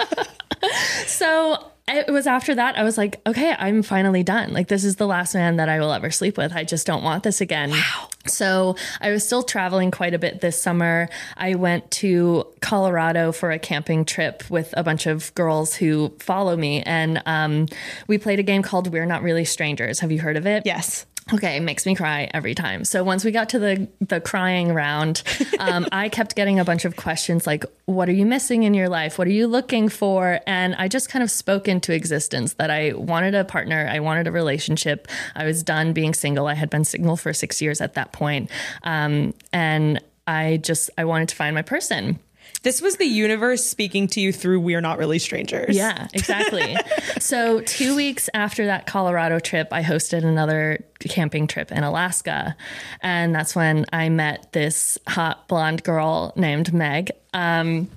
so 1.07 1.71
it 1.87 2.11
was 2.11 2.25
after 2.25 2.55
that 2.55 2.77
I 2.77 2.83
was 2.83 2.97
like, 2.97 3.21
okay, 3.27 3.55
I'm 3.57 3.83
finally 3.83 4.23
done. 4.23 4.53
Like 4.53 4.67
this 4.67 4.83
is 4.83 4.95
the 4.95 5.05
last 5.07 5.35
man 5.35 5.57
that 5.57 5.69
I 5.69 5.79
will 5.79 5.91
ever 5.91 6.09
sleep 6.09 6.37
with. 6.37 6.53
I 6.53 6.63
just 6.63 6.87
don't 6.87 7.03
want 7.03 7.23
this 7.23 7.41
again. 7.41 7.69
Wow. 7.71 8.09
So 8.27 8.75
I 9.01 9.11
was 9.11 9.25
still 9.25 9.43
traveling 9.43 9.91
quite 9.91 10.13
a 10.13 10.19
bit 10.19 10.41
this 10.41 10.61
summer. 10.61 11.09
I 11.37 11.55
went 11.55 11.89
to 11.91 12.45
Colorado 12.61 13.31
for 13.31 13.51
a 13.51 13.59
camping 13.59 14.05
trip 14.05 14.43
with 14.49 14.73
a 14.77 14.83
bunch 14.83 15.05
of 15.05 15.33
girls 15.35 15.75
who 15.75 16.13
follow 16.19 16.55
me, 16.55 16.81
and 16.83 17.21
um, 17.25 17.67
we 18.07 18.17
played 18.17 18.39
a 18.39 18.43
game 18.43 18.61
called 18.61 18.91
We're 18.91 19.05
Not 19.05 19.21
Really 19.23 19.45
Strangers. 19.45 19.99
Have 19.99 20.11
you 20.11 20.19
heard 20.19 20.37
of 20.37 20.45
it? 20.45 20.63
Yes. 20.65 21.05
Okay, 21.33 21.59
makes 21.59 21.87
me 21.87 21.95
cry 21.95 22.29
every 22.35 22.53
time. 22.53 22.85
So 22.85 23.03
once 23.03 23.25
we 23.25 23.31
got 23.31 23.49
to 23.49 23.59
the 23.59 23.87
the 23.99 24.21
crying 24.21 24.71
round, 24.71 25.23
um, 25.57 25.87
I 25.91 26.07
kept 26.07 26.35
getting 26.35 26.59
a 26.59 26.65
bunch 26.65 26.85
of 26.85 26.97
questions 26.97 27.47
like, 27.47 27.65
"What 27.85 28.07
are 28.09 28.13
you 28.13 28.27
missing 28.27 28.61
in 28.61 28.75
your 28.75 28.89
life? 28.89 29.17
What 29.17 29.27
are 29.27 29.31
you 29.31 29.47
looking 29.47 29.89
for?" 29.89 30.39
And 30.45 30.75
I 30.75 30.87
just 30.87 31.09
kind 31.09 31.23
of 31.23 31.31
spoke 31.31 31.67
into 31.67 31.93
existence 31.93 32.53
that 32.53 32.69
I 32.69 32.93
wanted 32.93 33.33
a 33.33 33.43
partner, 33.43 33.89
I 33.91 34.01
wanted 34.01 34.27
a 34.27 34.31
relationship. 34.31 35.07
I 35.35 35.45
was 35.45 35.63
done 35.63 35.93
being 35.93 36.13
single. 36.13 36.45
I 36.45 36.53
had 36.53 36.69
been 36.69 36.85
single 36.85 37.17
for 37.17 37.33
six 37.33 37.59
years 37.59 37.81
at 37.81 37.95
that 37.95 38.11
point, 38.11 38.51
um, 38.83 39.33
and 39.51 39.99
I 40.27 40.57
just 40.57 40.91
I 40.95 41.05
wanted 41.05 41.29
to 41.29 41.35
find 41.35 41.55
my 41.55 41.63
person. 41.63 42.19
This 42.65 42.81
was 42.81 42.97
the 42.97 43.05
universe 43.05 43.63
speaking 43.63 44.07
to 44.07 44.19
you 44.19 44.33
through 44.33 44.59
We're 44.59 44.81
Not 44.81 44.97
Really 44.97 45.19
Strangers. 45.19 45.77
Yeah, 45.77 46.07
exactly. 46.15 46.75
so, 47.19 47.61
two 47.61 47.95
weeks 47.95 48.27
after 48.33 48.65
that 48.65 48.87
Colorado 48.87 49.37
trip, 49.37 49.67
I 49.71 49.83
hosted 49.83 50.25
another 50.25 50.83
camping 50.99 51.45
trip 51.45 51.71
in 51.71 51.83
Alaska. 51.83 52.57
And 53.01 53.35
that's 53.35 53.55
when 53.55 53.85
I 53.93 54.09
met 54.09 54.51
this 54.51 54.97
hot 55.07 55.47
blonde 55.47 55.83
girl 55.83 56.33
named 56.35 56.73
Meg. 56.73 57.11
Um, 57.35 57.87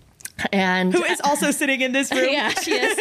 and 0.52 0.92
who 0.92 1.02
is 1.02 1.22
also 1.22 1.50
sitting 1.50 1.80
in 1.80 1.92
this 1.92 2.12
room. 2.12 2.28
Yeah, 2.30 2.50
she 2.50 2.74
is. 2.74 2.98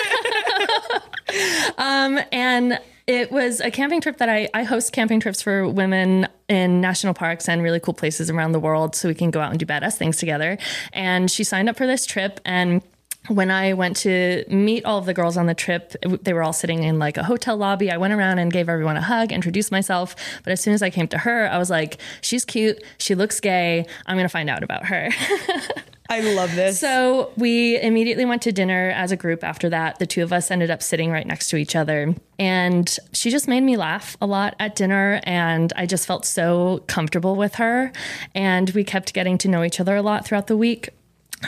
um, 1.77 2.17
and 2.31 2.79
it 3.07 3.31
was 3.31 3.61
a 3.61 3.71
camping 3.71 4.01
trip 4.01 4.17
that 4.17 4.27
I, 4.27 4.49
I 4.53 4.63
host 4.63 4.91
camping 4.91 5.21
trips 5.21 5.41
for 5.41 5.67
women 5.67 6.27
in 6.49 6.81
national 6.81 7.13
parks 7.13 7.47
and 7.47 7.63
really 7.63 7.79
cool 7.79 7.93
places 7.93 8.29
around 8.29 8.51
the 8.51 8.59
world 8.59 8.95
so 8.95 9.07
we 9.07 9.15
can 9.15 9.31
go 9.31 9.39
out 9.39 9.49
and 9.49 9.59
do 9.59 9.65
badass 9.65 9.95
things 9.95 10.17
together. 10.17 10.57
And 10.91 11.31
she 11.31 11.45
signed 11.45 11.69
up 11.69 11.77
for 11.77 11.87
this 11.87 12.05
trip 12.05 12.41
and 12.43 12.81
when 13.27 13.51
I 13.51 13.73
went 13.73 13.97
to 13.97 14.45
meet 14.47 14.85
all 14.85 14.99
of 14.99 15.05
the 15.05 15.13
girls 15.13 15.35
on 15.35 15.47
the 15.47 15.53
trip, 15.53 15.93
they 16.21 16.31
were 16.31 16.43
all 16.43 16.53
sitting 16.53 16.83
in 16.83 16.97
like 16.97 17.17
a 17.17 17.23
hotel 17.23 17.57
lobby. 17.57 17.91
I 17.91 17.97
went 17.97 18.13
around 18.13 18.39
and 18.39 18.51
gave 18.51 18.69
everyone 18.69 18.95
a 18.95 19.01
hug, 19.01 19.33
introduced 19.33 19.69
myself. 19.69 20.15
But 20.45 20.53
as 20.53 20.61
soon 20.61 20.73
as 20.73 20.81
I 20.81 20.89
came 20.89 21.09
to 21.09 21.17
her, 21.17 21.49
I 21.51 21.57
was 21.57 21.69
like, 21.69 21.99
she's 22.21 22.45
cute. 22.45 22.81
She 22.97 23.15
looks 23.15 23.41
gay. 23.41 23.85
I'm 24.05 24.15
going 24.15 24.23
to 24.25 24.29
find 24.29 24.49
out 24.49 24.63
about 24.63 24.85
her. 24.85 25.09
I 26.09 26.21
love 26.21 26.55
this. 26.55 26.79
So 26.79 27.31
we 27.35 27.79
immediately 27.81 28.25
went 28.25 28.41
to 28.43 28.51
dinner 28.51 28.91
as 28.95 29.11
a 29.11 29.17
group 29.17 29.43
after 29.43 29.69
that. 29.69 29.99
The 29.99 30.07
two 30.07 30.23
of 30.23 30.31
us 30.31 30.49
ended 30.49 30.69
up 30.69 30.81
sitting 30.81 31.11
right 31.11 31.27
next 31.27 31.49
to 31.49 31.57
each 31.57 31.75
other. 31.75 32.15
And 32.39 32.97
she 33.13 33.29
just 33.29 33.47
made 33.47 33.61
me 33.61 33.77
laugh 33.77 34.15
a 34.21 34.25
lot 34.25 34.55
at 34.59 34.75
dinner. 34.75 35.19
And 35.23 35.73
I 35.75 35.85
just 35.85 36.07
felt 36.07 36.25
so 36.25 36.83
comfortable 36.87 37.35
with 37.35 37.55
her. 37.55 37.91
And 38.33 38.69
we 38.71 38.83
kept 38.83 39.13
getting 39.13 39.37
to 39.39 39.47
know 39.47 39.63
each 39.63 39.79
other 39.79 39.95
a 39.95 40.01
lot 40.01 40.25
throughout 40.25 40.47
the 40.47 40.57
week. 40.57 40.89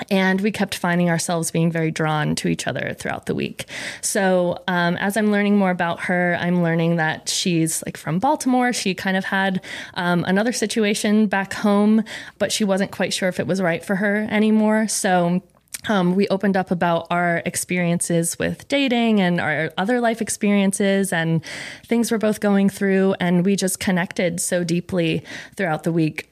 And 0.10 0.42
we 0.42 0.52
kept 0.52 0.76
finding 0.76 1.10
ourselves 1.10 1.52
being 1.52 1.72
very 1.72 1.92
drawn 1.92 2.36
to 2.36 2.48
each 2.48 2.68
other 2.68 2.96
throughout 2.98 3.26
the 3.26 3.36
week. 3.36 3.66
So, 4.02 4.62
um, 4.68 4.98
as 4.98 5.18
I'm 5.18 5.32
learning 5.32 5.58
more 5.58 5.72
about 5.72 6.02
her, 6.02 6.38
I'm 6.40 6.62
learning 6.62 6.98
that 6.98 7.30
she's 7.30 7.84
like 7.86 7.98
from 7.98 8.20
Baltimore. 8.20 8.72
She 8.72 8.94
kind 8.94 9.18
of 9.18 9.26
had 9.26 9.62
um, 9.96 10.24
another 10.26 10.54
situation 10.54 11.28
back 11.28 11.54
home, 11.54 12.04
but 12.38 12.52
she 12.52 12.64
wasn't 12.64 12.92
quite 12.92 13.14
sure 13.14 13.30
if 13.30 13.40
it 13.40 13.48
was 13.48 13.62
right 13.62 13.84
for 13.84 13.96
her 13.96 14.28
anymore. 14.30 14.88
So, 14.88 15.42
um, 15.88 16.14
we 16.14 16.28
opened 16.28 16.58
up 16.58 16.72
about 16.72 17.08
our 17.10 17.42
experiences 17.46 18.38
with 18.38 18.68
dating 18.68 19.22
and 19.22 19.40
our 19.40 19.72
other 19.78 20.02
life 20.02 20.22
experiences 20.22 21.14
and 21.14 21.42
things 21.86 22.12
we're 22.12 22.18
both 22.18 22.42
going 22.42 22.70
through. 22.70 23.16
And 23.22 23.46
we 23.46 23.56
just 23.56 23.80
connected 23.80 24.42
so 24.42 24.66
deeply 24.66 25.24
throughout 25.56 25.84
the 25.84 25.94
week 25.94 26.30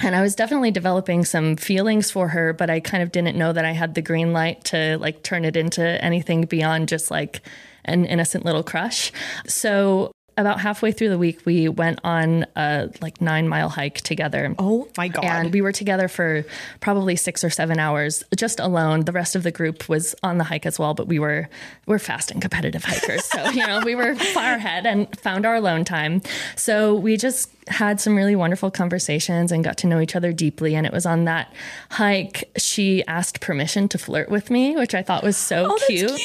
and 0.00 0.16
I 0.16 0.22
was 0.22 0.34
definitely 0.34 0.70
developing 0.70 1.24
some 1.24 1.56
feelings 1.56 2.10
for 2.10 2.28
her, 2.28 2.52
but 2.52 2.70
I 2.70 2.80
kind 2.80 3.02
of 3.02 3.12
didn't 3.12 3.36
know 3.36 3.52
that 3.52 3.64
I 3.64 3.72
had 3.72 3.94
the 3.94 4.02
green 4.02 4.32
light 4.32 4.64
to 4.64 4.96
like 4.98 5.22
turn 5.22 5.44
it 5.44 5.56
into 5.56 5.82
anything 6.02 6.42
beyond 6.44 6.88
just 6.88 7.10
like 7.10 7.42
an 7.84 8.04
innocent 8.04 8.44
little 8.44 8.62
crush. 8.62 9.12
So 9.46 10.11
about 10.36 10.60
halfway 10.60 10.92
through 10.92 11.10
the 11.10 11.18
week, 11.18 11.44
we 11.44 11.68
went 11.68 12.00
on 12.04 12.46
a 12.56 12.90
like 13.00 13.20
nine 13.20 13.48
mile 13.48 13.68
hike 13.68 14.00
together. 14.00 14.54
Oh 14.58 14.88
my 14.96 15.08
God. 15.08 15.24
And 15.24 15.52
we 15.52 15.60
were 15.60 15.72
together 15.72 16.08
for 16.08 16.44
probably 16.80 17.16
six 17.16 17.44
or 17.44 17.50
seven 17.50 17.78
hours 17.78 18.24
just 18.36 18.60
alone. 18.60 19.04
The 19.04 19.12
rest 19.12 19.36
of 19.36 19.42
the 19.42 19.50
group 19.50 19.88
was 19.88 20.14
on 20.22 20.38
the 20.38 20.44
hike 20.44 20.66
as 20.66 20.78
well, 20.78 20.94
but 20.94 21.06
we 21.06 21.18
were, 21.18 21.48
we're 21.86 21.98
fast 21.98 22.30
and 22.30 22.40
competitive 22.40 22.84
hikers. 22.84 23.24
So, 23.24 23.50
you 23.50 23.66
know, 23.66 23.80
we 23.84 23.94
were 23.94 24.14
far 24.14 24.54
ahead 24.54 24.86
and 24.86 25.14
found 25.18 25.46
our 25.46 25.54
alone 25.54 25.84
time. 25.84 26.22
So 26.56 26.94
we 26.94 27.16
just 27.16 27.50
had 27.68 28.00
some 28.00 28.16
really 28.16 28.36
wonderful 28.36 28.70
conversations 28.70 29.52
and 29.52 29.62
got 29.62 29.76
to 29.78 29.86
know 29.86 30.00
each 30.00 30.16
other 30.16 30.32
deeply. 30.32 30.74
And 30.74 30.86
it 30.86 30.92
was 30.92 31.06
on 31.06 31.24
that 31.24 31.52
hike, 31.90 32.50
she 32.56 33.04
asked 33.06 33.40
permission 33.40 33.88
to 33.88 33.98
flirt 33.98 34.30
with 34.30 34.50
me, 34.50 34.76
which 34.76 34.94
I 34.94 35.02
thought 35.02 35.22
was 35.22 35.36
so 35.36 35.72
oh, 35.72 35.78
cute. 35.86 36.08
cute. 36.08 36.20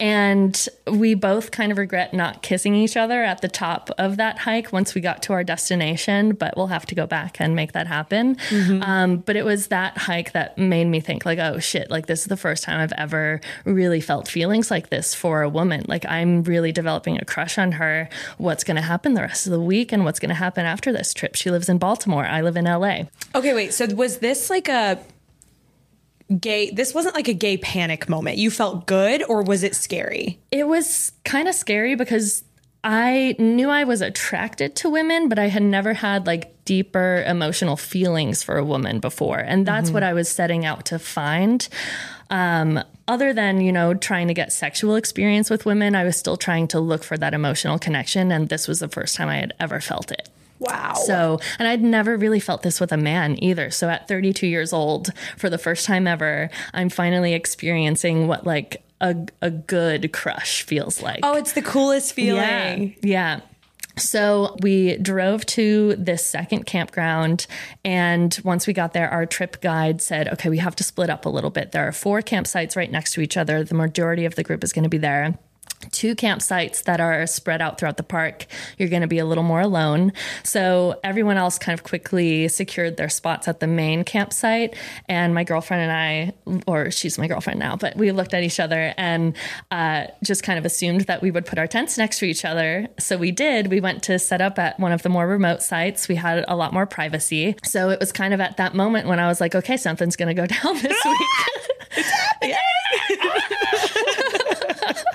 And 0.00 0.68
we 0.86 1.14
both 1.14 1.50
kind 1.50 1.72
of 1.72 1.78
regret 1.78 2.12
not 2.14 2.42
kissing 2.42 2.74
each 2.74 2.96
other 2.96 3.22
at 3.22 3.40
the 3.40 3.48
top 3.48 3.90
of 3.98 4.16
that 4.16 4.38
hike 4.38 4.72
once 4.72 4.94
we 4.94 5.00
got 5.00 5.22
to 5.24 5.32
our 5.32 5.44
destination, 5.44 6.34
but 6.34 6.56
we'll 6.56 6.68
have 6.68 6.86
to 6.86 6.94
go 6.94 7.06
back 7.06 7.40
and 7.40 7.54
make 7.54 7.72
that 7.72 7.86
happen. 7.86 8.36
Mm-hmm. 8.36 8.82
Um, 8.82 9.16
but 9.18 9.36
it 9.36 9.44
was 9.44 9.68
that 9.68 9.96
hike 9.96 10.32
that 10.32 10.58
made 10.58 10.86
me 10.86 11.00
think, 11.00 11.24
like, 11.24 11.38
oh 11.38 11.58
shit, 11.58 11.90
like 11.90 12.06
this 12.06 12.20
is 12.20 12.26
the 12.26 12.36
first 12.36 12.64
time 12.64 12.80
I've 12.80 12.92
ever 12.92 13.40
really 13.64 14.00
felt 14.00 14.28
feelings 14.28 14.70
like 14.70 14.90
this 14.90 15.14
for 15.14 15.42
a 15.42 15.48
woman. 15.48 15.84
Like, 15.88 16.04
I'm 16.06 16.42
really 16.42 16.72
developing 16.72 17.18
a 17.18 17.24
crush 17.24 17.58
on 17.58 17.72
her. 17.72 18.08
What's 18.38 18.64
going 18.64 18.76
to 18.76 18.82
happen 18.82 19.14
the 19.14 19.22
rest 19.22 19.46
of 19.46 19.52
the 19.52 19.60
week 19.60 19.92
and 19.92 20.04
what's 20.04 20.18
going 20.18 20.30
to 20.30 20.34
happen 20.34 20.66
after 20.66 20.92
this 20.92 21.14
trip? 21.14 21.34
She 21.34 21.50
lives 21.50 21.68
in 21.68 21.78
Baltimore. 21.78 22.24
I 22.24 22.40
live 22.40 22.56
in 22.56 22.64
LA. 22.64 23.04
Okay, 23.34 23.54
wait. 23.54 23.72
So 23.72 23.86
was 23.94 24.18
this 24.18 24.50
like 24.50 24.68
a 24.68 24.98
gay 26.40 26.70
this 26.70 26.94
wasn't 26.94 27.14
like 27.14 27.28
a 27.28 27.34
gay 27.34 27.56
panic 27.56 28.08
moment. 28.08 28.38
You 28.38 28.50
felt 28.50 28.86
good 28.86 29.22
or 29.28 29.42
was 29.42 29.62
it 29.62 29.74
scary? 29.74 30.38
It 30.50 30.66
was 30.66 31.12
kind 31.24 31.48
of 31.48 31.54
scary 31.54 31.94
because 31.94 32.44
i 32.86 33.34
knew 33.38 33.70
i 33.70 33.82
was 33.82 34.02
attracted 34.02 34.76
to 34.76 34.90
women 34.90 35.26
but 35.26 35.38
i 35.38 35.48
had 35.48 35.62
never 35.62 35.94
had 35.94 36.26
like 36.26 36.62
deeper 36.66 37.24
emotional 37.26 37.76
feelings 37.76 38.42
for 38.42 38.58
a 38.58 38.64
woman 38.64 39.00
before. 39.00 39.38
And 39.38 39.66
that's 39.66 39.86
mm-hmm. 39.86 39.94
what 39.94 40.02
i 40.02 40.12
was 40.12 40.28
setting 40.28 40.64
out 40.64 40.86
to 40.86 40.98
find. 40.98 41.66
Um, 42.30 42.82
other 43.06 43.34
than 43.34 43.60
you 43.60 43.70
know 43.70 43.92
trying 43.92 44.28
to 44.28 44.34
get 44.34 44.52
sexual 44.52 44.96
experience 44.96 45.50
with 45.50 45.66
women 45.66 45.94
i 45.94 46.04
was 46.04 46.16
still 46.16 46.38
trying 46.38 46.66
to 46.68 46.80
look 46.80 47.04
for 47.04 47.18
that 47.18 47.34
emotional 47.34 47.78
connection. 47.78 48.32
And 48.32 48.48
this 48.48 48.66
was 48.66 48.80
the 48.80 48.88
first 48.88 49.14
time 49.16 49.28
i 49.28 49.36
had 49.36 49.52
ever 49.60 49.80
felt 49.80 50.10
it 50.10 50.28
Wow. 50.58 50.94
So, 50.94 51.40
and 51.58 51.68
I'd 51.68 51.82
never 51.82 52.16
really 52.16 52.40
felt 52.40 52.62
this 52.62 52.80
with 52.80 52.92
a 52.92 52.96
man 52.96 53.42
either. 53.42 53.70
So 53.70 53.88
at 53.88 54.08
32 54.08 54.46
years 54.46 54.72
old, 54.72 55.10
for 55.36 55.50
the 55.50 55.58
first 55.58 55.86
time 55.86 56.06
ever, 56.06 56.50
I'm 56.72 56.88
finally 56.88 57.34
experiencing 57.34 58.28
what 58.28 58.46
like 58.46 58.82
a, 59.00 59.16
a 59.42 59.50
good 59.50 60.12
crush 60.12 60.62
feels 60.62 61.02
like. 61.02 61.20
Oh, 61.22 61.36
it's 61.36 61.52
the 61.52 61.62
coolest 61.62 62.14
feeling. 62.14 62.96
Yeah. 63.02 63.38
yeah. 63.38 63.40
So 63.96 64.56
we 64.60 64.96
drove 64.96 65.46
to 65.46 65.94
this 65.96 66.26
second 66.26 66.66
campground. 66.66 67.46
And 67.84 68.36
once 68.42 68.66
we 68.66 68.72
got 68.72 68.92
there, 68.92 69.08
our 69.08 69.24
trip 69.24 69.60
guide 69.60 70.02
said, 70.02 70.28
okay, 70.28 70.48
we 70.48 70.58
have 70.58 70.74
to 70.76 70.84
split 70.84 71.10
up 71.10 71.26
a 71.26 71.28
little 71.28 71.50
bit. 71.50 71.72
There 71.72 71.86
are 71.86 71.92
four 71.92 72.20
campsites 72.20 72.76
right 72.76 72.90
next 72.90 73.12
to 73.14 73.20
each 73.20 73.36
other. 73.36 73.62
The 73.62 73.74
majority 73.74 74.24
of 74.24 74.34
the 74.34 74.42
group 74.42 74.64
is 74.64 74.72
going 74.72 74.82
to 74.82 74.88
be 74.88 74.98
there 74.98 75.38
two 75.90 76.14
campsites 76.14 76.84
that 76.84 77.00
are 77.00 77.26
spread 77.26 77.60
out 77.62 77.78
throughout 77.78 77.96
the 77.96 78.02
park, 78.02 78.46
you're 78.78 78.88
going 78.88 79.02
to 79.02 79.08
be 79.08 79.18
a 79.18 79.24
little 79.24 79.44
more 79.44 79.60
alone. 79.60 80.12
So 80.42 80.98
everyone 81.04 81.36
else 81.36 81.58
kind 81.58 81.78
of 81.78 81.84
quickly 81.84 82.48
secured 82.48 82.96
their 82.96 83.08
spots 83.08 83.48
at 83.48 83.60
the 83.60 83.66
main 83.66 84.04
campsite. 84.04 84.76
And 85.08 85.34
my 85.34 85.44
girlfriend 85.44 85.82
and 85.82 85.92
I, 85.92 86.60
or 86.66 86.90
she's 86.90 87.18
my 87.18 87.28
girlfriend 87.28 87.58
now, 87.58 87.76
but 87.76 87.96
we 87.96 88.12
looked 88.12 88.34
at 88.34 88.42
each 88.42 88.60
other 88.60 88.94
and 88.96 89.36
uh, 89.70 90.06
just 90.22 90.42
kind 90.42 90.58
of 90.58 90.64
assumed 90.64 91.02
that 91.02 91.22
we 91.22 91.30
would 91.30 91.46
put 91.46 91.58
our 91.58 91.66
tents 91.66 91.98
next 91.98 92.18
to 92.18 92.26
each 92.26 92.44
other. 92.44 92.88
So 92.98 93.16
we 93.16 93.30
did. 93.30 93.68
We 93.68 93.80
went 93.80 94.02
to 94.04 94.18
set 94.18 94.40
up 94.40 94.58
at 94.58 94.78
one 94.78 94.92
of 94.92 95.02
the 95.02 95.08
more 95.08 95.26
remote 95.26 95.62
sites. 95.62 96.08
We 96.08 96.16
had 96.16 96.44
a 96.48 96.56
lot 96.56 96.72
more 96.72 96.86
privacy. 96.86 97.56
So 97.64 97.90
it 97.90 98.00
was 98.00 98.12
kind 98.12 98.34
of 98.34 98.40
at 98.40 98.56
that 98.56 98.74
moment 98.74 99.08
when 99.08 99.18
I 99.18 99.28
was 99.28 99.40
like, 99.40 99.54
okay, 99.54 99.76
something's 99.76 100.16
going 100.16 100.34
to 100.34 100.40
go 100.40 100.46
down 100.62 100.74
this 100.74 101.04
week. 101.04 102.04
yeah. 102.42 102.58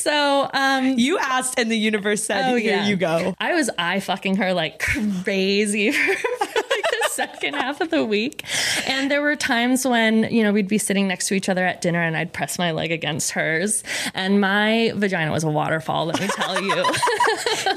so 0.00 0.50
um, 0.52 0.98
you 0.98 1.18
asked, 1.18 1.58
and 1.58 1.70
the 1.70 1.78
universe 1.78 2.24
said, 2.24 2.52
oh, 2.52 2.56
"Here 2.56 2.76
yeah. 2.76 2.86
you 2.86 2.96
go." 2.96 3.34
I 3.38 3.54
was 3.54 3.70
eye 3.78 4.00
fucking 4.00 4.36
her 4.36 4.52
like 4.54 4.80
crazy 4.80 5.92
for, 5.92 6.12
like 6.12 6.84
the 6.90 7.08
second 7.10 7.54
half 7.54 7.80
of 7.80 7.90
the 7.90 8.04
week, 8.04 8.44
and 8.86 9.10
there 9.10 9.22
were 9.22 9.36
times 9.36 9.86
when 9.86 10.24
you 10.24 10.42
know 10.42 10.52
we'd 10.52 10.68
be 10.68 10.78
sitting 10.78 11.08
next 11.08 11.28
to 11.28 11.34
each 11.34 11.48
other 11.48 11.64
at 11.64 11.80
dinner, 11.80 12.02
and 12.02 12.16
I'd 12.16 12.32
press 12.32 12.58
my 12.58 12.72
leg 12.72 12.92
against 12.92 13.32
hers, 13.32 13.84
and 14.14 14.40
my 14.40 14.92
vagina 14.94 15.30
was 15.30 15.44
a 15.44 15.50
waterfall. 15.50 16.06
Let 16.06 16.20
me 16.20 16.28
tell 16.28 16.62
you. 16.62 16.84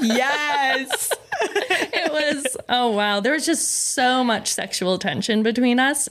yes. 0.00 1.12
it 1.42 2.12
was 2.12 2.56
oh 2.68 2.90
wow 2.90 3.18
there 3.18 3.32
was 3.32 3.44
just 3.44 3.92
so 3.92 4.22
much 4.22 4.48
sexual 4.48 4.98
tension 4.98 5.42
between 5.42 5.80
us 5.80 6.08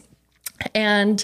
and 0.75 1.23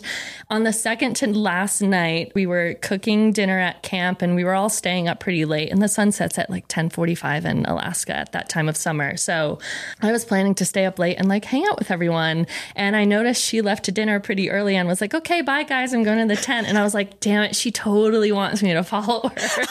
on 0.50 0.64
the 0.64 0.74
second 0.74 1.16
to 1.18 1.28
last 1.28 1.82
night, 1.82 2.32
we 2.36 2.46
were 2.46 2.76
cooking 2.82 3.32
dinner 3.32 3.60
at 3.60 3.84
camp 3.84 4.22
and 4.22 4.36
we 4.36 4.44
were 4.44 4.54
all 4.54 4.70
staying 4.70 5.08
up 5.08 5.20
pretty 5.20 5.46
late 5.46 5.72
and 5.72 5.82
the 5.82 5.88
sun 5.88 6.12
sets 6.12 6.38
at 6.38 6.50
like 6.50 6.64
1045 6.64 7.46
in 7.46 7.66
Alaska 7.66 8.16
at 8.16 8.32
that 8.32 8.50
time 8.50 8.68
of 8.68 8.76
summer. 8.76 9.16
So 9.18 9.60
I 10.02 10.12
was 10.12 10.26
planning 10.26 10.56
to 10.56 10.66
stay 10.66 10.86
up 10.86 11.00
late 11.00 11.18
and 11.18 11.30
like 11.30 11.46
hang 11.46 11.66
out 11.68 11.78
with 11.80 11.92
everyone. 11.92 12.48
And 12.76 12.96
I 12.96 13.06
noticed 13.06 13.44
she 13.44 13.62
left 13.62 13.86
to 13.86 13.92
dinner 13.92 14.20
pretty 14.20 14.50
early 14.50 14.76
and 14.76 14.88
was 14.88 15.02
like, 15.02 15.14
okay, 15.14 15.42
bye 15.42 15.64
guys, 15.64 15.94
I'm 15.94 16.04
going 16.04 16.28
to 16.28 16.36
the 16.36 16.42
tent. 16.42 16.68
And 16.68 16.78
I 16.78 16.84
was 16.84 16.94
like, 16.94 17.20
damn 17.20 17.44
it, 17.44 17.56
she 17.56 17.72
totally 17.72 18.32
wants 18.32 18.62
me 18.64 18.74
to 18.74 18.84
follow 18.84 19.30
her. 19.30 19.36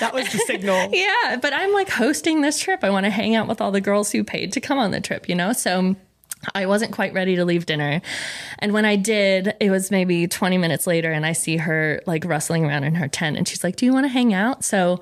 that 0.00 0.10
was 0.12 0.30
the 0.32 0.38
signal. 0.46 0.90
yeah. 0.92 1.36
But 1.40 1.52
I'm 1.54 1.72
like 1.72 1.88
hosting 1.88 2.40
this 2.42 2.58
trip. 2.58 2.84
I 2.84 2.90
want 2.90 3.04
to 3.04 3.10
hang 3.10 3.34
out 3.34 3.48
with 3.48 3.60
all 3.60 3.70
the 3.70 3.80
girls 3.80 4.12
who 4.12 4.24
paid 4.24 4.52
to 4.52 4.60
come 4.60 4.78
on 4.78 4.90
the 4.90 5.00
trip, 5.00 5.28
you 5.28 5.34
know? 5.34 5.52
So 5.52 5.96
I 6.54 6.66
wasn't 6.66 6.92
quite 6.92 7.12
ready 7.12 7.36
to 7.36 7.44
leave 7.44 7.66
dinner. 7.66 8.00
And 8.58 8.72
when 8.72 8.84
I 8.84 8.96
did, 8.96 9.54
it 9.60 9.70
was 9.70 9.90
maybe 9.90 10.26
20 10.26 10.58
minutes 10.58 10.86
later, 10.86 11.12
and 11.12 11.24
I 11.24 11.32
see 11.32 11.56
her 11.58 12.00
like 12.06 12.24
rustling 12.24 12.64
around 12.64 12.84
in 12.84 12.96
her 12.96 13.08
tent. 13.08 13.36
And 13.36 13.46
she's 13.46 13.62
like, 13.62 13.76
Do 13.76 13.86
you 13.86 13.92
want 13.92 14.04
to 14.04 14.08
hang 14.08 14.34
out? 14.34 14.64
So 14.64 15.00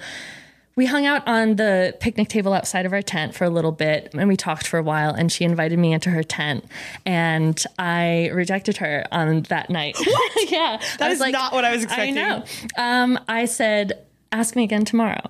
we 0.77 0.87
hung 0.87 1.05
out 1.05 1.27
on 1.27 1.57
the 1.57 1.95
picnic 2.01 2.29
table 2.29 2.53
outside 2.55 2.87
of 2.87 2.93
our 2.93 3.03
tent 3.03 3.35
for 3.35 3.45
a 3.45 3.51
little 3.51 3.73
bit 3.73 4.15
and 4.15 4.29
we 4.29 4.37
talked 4.37 4.67
for 4.67 4.79
a 4.79 4.83
while. 4.83 5.13
And 5.13 5.31
she 5.31 5.45
invited 5.45 5.79
me 5.79 5.93
into 5.93 6.11
her 6.11 6.23
tent. 6.23 6.65
And 7.05 7.63
I 7.79 8.31
rejected 8.33 8.79
her 8.79 9.05
on 9.13 9.43
that 9.43 9.69
night. 9.69 9.99
yeah. 10.49 10.81
That 10.99 11.11
is 11.11 11.21
like, 11.21 11.33
not 11.33 11.53
what 11.53 11.65
I 11.65 11.73
was 11.73 11.85
expecting. 11.85 12.17
I 12.17 12.39
know. 12.39 12.45
Um, 12.79 13.19
I 13.29 13.45
said, 13.45 14.07
Ask 14.33 14.55
me 14.55 14.63
again 14.63 14.85
tomorrow 14.85 15.21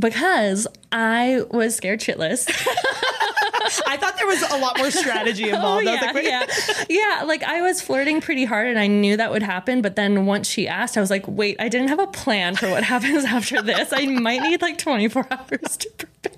because 0.00 0.66
I 0.90 1.42
was 1.50 1.76
scared 1.76 2.00
shitless. 2.00 2.48
I 3.86 3.96
thought 3.96 4.16
there 4.16 4.26
was 4.26 4.42
a 4.50 4.56
lot 4.56 4.78
more 4.78 4.90
strategy 4.90 5.44
oh, 5.52 5.54
involved. 5.54 5.86
Oh, 5.86 5.92
yeah, 5.92 6.12
like, 6.12 6.24
yeah, 6.24 6.46
yeah. 6.88 7.22
Like 7.24 7.42
I 7.42 7.62
was 7.62 7.80
flirting 7.80 8.20
pretty 8.20 8.44
hard, 8.44 8.68
and 8.68 8.78
I 8.78 8.86
knew 8.86 9.16
that 9.16 9.30
would 9.30 9.42
happen. 9.42 9.82
But 9.82 9.96
then 9.96 10.26
once 10.26 10.48
she 10.48 10.66
asked, 10.66 10.96
I 10.96 11.00
was 11.00 11.10
like, 11.10 11.26
"Wait, 11.28 11.56
I 11.60 11.68
didn't 11.68 11.88
have 11.88 12.00
a 12.00 12.06
plan 12.06 12.56
for 12.56 12.68
what 12.70 12.82
happens 12.94 13.24
after 13.24 13.62
this. 13.62 13.92
I 13.92 14.06
might 14.06 14.42
need 14.42 14.62
like 14.62 14.78
24 14.78 15.26
hours 15.30 15.76
to 15.76 15.90
prepare." 15.90 16.32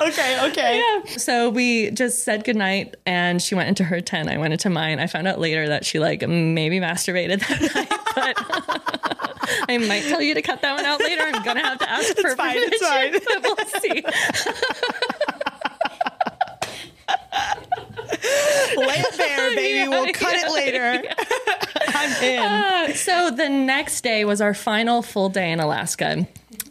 okay, 0.00 0.48
okay. 0.50 0.78
Yeah. 0.78 1.16
So 1.16 1.50
we 1.50 1.90
just 1.90 2.24
said 2.24 2.44
goodnight 2.44 2.94
and 3.06 3.42
she 3.42 3.54
went 3.54 3.68
into 3.68 3.84
her 3.84 4.00
tent. 4.00 4.28
I 4.28 4.38
went 4.38 4.52
into 4.52 4.70
mine. 4.70 5.00
I 5.00 5.06
found 5.06 5.26
out 5.26 5.40
later 5.40 5.68
that 5.68 5.84
she 5.84 5.98
like 5.98 6.26
maybe 6.26 6.78
masturbated 6.78 7.40
that 7.48 7.74
night, 7.74 8.96
but 9.04 9.13
I 9.68 9.78
might 9.78 10.02
tell 10.02 10.22
you 10.22 10.34
to 10.34 10.42
cut 10.42 10.62
that 10.62 10.74
one 10.74 10.84
out 10.84 11.00
later. 11.00 11.22
I'm 11.22 11.42
gonna 11.42 11.60
have 11.60 11.78
to 11.78 11.90
ask 11.90 12.16
for 12.16 12.34
fine, 12.36 12.54
permission. 12.54 12.70
It's 12.72 13.26
fine. 13.26 13.42
But 13.42 13.58
we'll 13.58 13.80
see. 13.80 14.02
Lay 18.76 18.98
it 18.98 19.16
there, 19.16 19.50
baby. 19.54 19.78
Yeah, 19.78 19.88
we'll 19.88 20.12
cut 20.12 20.34
yeah, 20.34 20.46
it 20.46 20.52
later. 20.52 21.02
Yeah. 21.04 21.14
I'm 21.88 22.22
in. 22.22 22.42
Uh, 22.42 22.92
so 22.94 23.30
the 23.30 23.48
next 23.48 24.00
day 24.02 24.24
was 24.24 24.40
our 24.40 24.54
final 24.54 25.02
full 25.02 25.28
day 25.28 25.52
in 25.52 25.60
Alaska. 25.60 26.26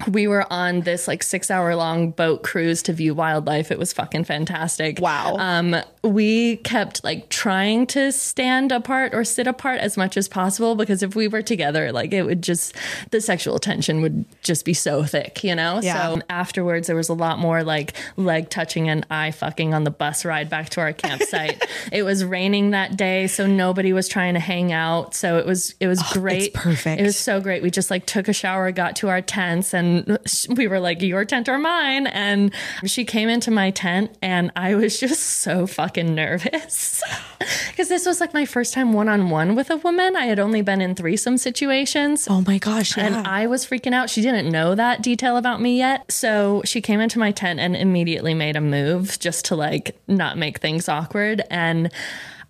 We 0.08 0.28
were 0.28 0.46
on 0.52 0.82
this 0.82 1.08
like 1.08 1.24
six 1.24 1.50
hour 1.52 1.76
long 1.76 2.12
boat 2.12 2.44
cruise 2.44 2.84
to 2.84 2.94
view 2.94 3.14
wildlife. 3.14 3.72
It 3.72 3.80
was 3.80 3.94
fucking 3.94 4.24
fantastic. 4.24 5.00
Wow. 5.00 5.36
Um, 5.38 5.76
we 6.04 6.58
kept 6.58 7.04
like 7.04 7.30
trying 7.30 7.88
to 7.88 8.12
stand 8.12 8.72
apart 8.72 9.14
or 9.14 9.24
sit 9.24 9.48
apart 9.48 9.80
as 9.80 9.98
much 9.98 10.18
as 10.18 10.28
possible 10.28 10.76
because 10.76 11.04
if 11.04 11.16
we 11.16 11.28
were 11.28 11.42
together, 11.42 11.92
like 11.92 12.14
it 12.14 12.24
would 12.24 12.42
just, 12.42 12.76
the 13.12 13.22
sexual 13.22 13.60
tension 13.60 14.02
would 14.02 14.26
just 14.42 14.66
be 14.66 14.74
so 14.74 15.04
thick, 15.04 15.44
you 15.44 15.56
know? 15.56 15.80
Yeah. 15.82 16.16
So 16.16 16.22
afterwards, 16.30 16.88
there 16.88 16.96
was 16.96 17.10
a 17.10 17.14
lot 17.14 17.40
more 17.40 17.64
like 17.64 17.94
leg 18.18 18.50
touching 18.50 18.90
and 18.90 19.06
eye 19.10 19.32
fucking 19.32 19.74
on 19.74 19.84
the 19.84 19.92
bus 19.92 20.26
ride 20.26 20.50
back 20.50 20.70
to 20.70 20.82
our 20.82 20.94
campsite. 20.94 21.64
it 21.92 22.04
was 22.04 22.26
raining 22.26 22.72
that 22.72 22.98
day, 22.98 23.28
so 23.28 23.48
nobody 23.48 23.94
was 23.94 24.08
trying 24.08 24.34
to 24.34 24.40
hang 24.40 24.72
out. 24.72 25.16
So 25.16 25.38
it 25.38 25.46
was, 25.46 25.76
it 25.80 25.88
was 25.88 26.02
great. 26.12 26.54
perfect. 26.54 27.00
It 27.00 27.04
was 27.04 27.18
so 27.18 27.40
great. 27.40 27.64
We 27.64 27.72
just 27.72 27.90
like 27.90 28.06
took 28.06 28.28
a 28.28 28.34
shower, 28.34 28.72
got 28.72 28.96
to 28.98 29.10
our 29.10 29.22
tents, 29.22 29.74
and 29.74 29.93
we 30.50 30.68
were 30.68 30.80
like, 30.80 31.02
"Your 31.02 31.26
tent 31.26 31.50
or 31.50 31.58
mine?" 31.58 32.08
And 32.08 32.54
she 32.86 33.06
came 33.06 33.30
into 33.30 33.52
my 33.52 33.72
tent, 33.72 34.16
and 34.22 34.52
I 34.56 34.76
was 34.76 35.00
just 35.04 35.22
so 35.22 35.68
fucking 35.68 36.14
nervous 36.14 37.02
because 37.70 37.90
this 37.90 38.06
was 38.06 38.20
like 38.20 38.34
my 38.34 38.46
first 38.46 38.74
time 38.74 38.94
one 38.94 39.10
on 39.10 39.30
one 39.30 39.56
with 39.56 39.70
a 39.70 39.78
woman. 39.78 40.16
I 40.16 40.26
had 40.26 40.40
only 40.40 40.62
been 40.62 40.82
in 40.82 40.96
threesome 40.96 41.38
situations. 41.38 42.28
Oh 42.30 42.42
my 42.42 42.58
gosh. 42.58 42.98
Yeah. 42.98 43.06
And 43.06 43.28
I 43.28 43.48
was 43.48 43.66
freaking 43.66 43.94
out. 43.94 44.10
She 44.10 44.22
didn't 44.22 44.52
know 44.52 44.76
that 44.76 45.02
detail 45.02 45.38
about 45.38 45.62
me 45.62 45.78
yet. 45.78 46.12
So 46.12 46.62
she 46.66 46.82
came 46.82 47.00
into 47.00 47.20
my 47.20 47.32
tent 47.32 47.60
and 47.60 47.76
immediately 47.76 48.34
made 48.34 48.56
a 48.56 48.62
move 48.62 49.20
just 49.20 49.46
to 49.46 49.56
like 49.56 49.98
not 50.08 50.38
make 50.38 50.60
things 50.60 50.88
awkward. 50.88 51.44
And 51.50 51.92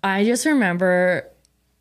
I 0.02 0.24
just 0.24 0.46
remember 0.46 1.30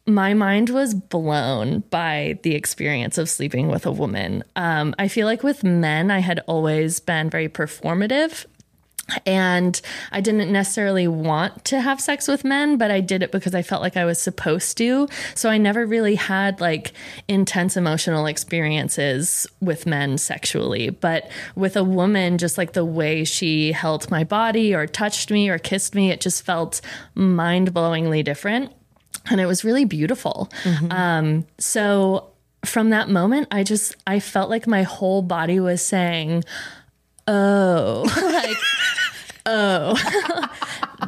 my 0.06 0.34
mind 0.34 0.70
was 0.70 0.94
blown 0.94 1.80
by 1.90 2.38
the 2.44 2.56
experience 2.56 3.18
of 3.18 3.30
sleeping 3.30 3.70
with 3.70 3.86
a 3.86 3.92
woman. 3.92 4.44
Um, 4.56 4.94
I 5.00 5.08
feel 5.08 5.28
like 5.28 5.44
with 5.44 5.64
men, 5.64 6.12
I 6.12 6.20
had 6.20 6.40
always 6.46 7.00
been 7.00 7.30
very 7.30 7.48
performative. 7.48 8.46
And 9.26 9.80
I 10.14 10.22
didn't 10.22 10.52
necessarily 10.52 11.10
want 11.10 11.66
to 11.66 11.82
have 11.82 12.00
sex 12.00 12.26
with 12.26 12.46
men, 12.46 12.78
but 12.78 12.90
I 12.90 13.02
did 13.02 13.22
it 13.22 13.34
because 13.34 13.54
I 13.54 13.62
felt 13.62 13.82
like 13.82 13.98
I 13.98 14.06
was 14.06 14.18
supposed 14.18 14.78
to. 14.78 15.10
So 15.36 15.50
I 15.50 15.58
never 15.58 15.86
really 15.86 16.16
had 16.16 16.62
like 16.62 16.94
intense 17.28 17.76
emotional 17.76 18.26
experiences 18.26 19.46
with 19.60 19.86
men 19.86 20.18
sexually. 20.18 20.90
But 20.90 21.30
with 21.54 21.76
a 21.76 21.84
woman, 21.84 22.38
just 22.38 22.58
like 22.58 22.74
the 22.74 22.86
way 22.86 23.26
she 23.26 23.74
held 23.74 24.10
my 24.10 24.24
body 24.24 24.74
or 24.74 24.88
touched 24.88 25.30
me 25.32 25.50
or 25.50 25.58
kissed 25.58 25.96
me, 25.96 26.10
it 26.10 26.22
just 26.22 26.46
felt 26.46 26.80
mind 27.14 27.74
blowingly 27.74 28.24
different 28.24 28.72
and 29.30 29.40
it 29.40 29.46
was 29.46 29.64
really 29.64 29.86
beautiful. 29.86 30.52
Um, 30.90 31.46
so 31.58 32.30
from 32.66 32.90
that 32.92 33.10
moment, 33.10 33.48
I 33.52 33.64
just 33.64 33.96
I 34.08 34.20
felt 34.20 34.50
like 34.50 34.68
my 34.68 34.84
whole 34.84 35.22
body 35.22 35.60
was 35.60 35.82
saying, 35.82 36.44
"Oh, 37.28 38.04
like, 38.22 38.58
oh, 39.46 40.48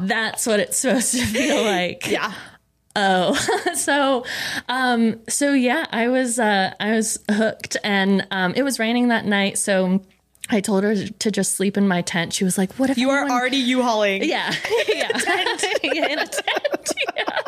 that's 0.00 0.46
what 0.46 0.60
it's 0.60 0.78
supposed 0.78 1.12
to 1.12 1.24
feel 1.26 1.62
like." 1.64 2.06
yeah. 2.10 2.32
Oh, 2.98 3.34
so, 3.74 4.24
um, 4.70 5.20
so 5.28 5.52
yeah, 5.52 5.84
I 5.92 6.08
was, 6.08 6.38
uh, 6.38 6.72
I 6.80 6.92
was 6.92 7.18
hooked, 7.30 7.76
and 7.84 8.26
um, 8.30 8.54
it 8.54 8.62
was 8.62 8.78
raining 8.78 9.08
that 9.08 9.26
night, 9.26 9.58
so. 9.58 10.02
I 10.48 10.60
told 10.60 10.84
her 10.84 10.94
to 11.06 11.30
just 11.30 11.54
sleep 11.56 11.76
in 11.76 11.88
my 11.88 12.02
tent. 12.02 12.32
She 12.32 12.44
was 12.44 12.56
like, 12.56 12.72
"What 12.74 12.88
if 12.90 12.98
You 12.98 13.10
are 13.10 13.22
anyone- 13.22 13.38
already 13.38 13.56
U-hauling. 13.56 14.22
yeah, 14.24 14.54
yeah, 14.88 15.10
yeah, 15.82 16.06
in 16.06 16.18
a 16.20 16.26
tent, 16.26 16.92
yeah." 17.16 17.38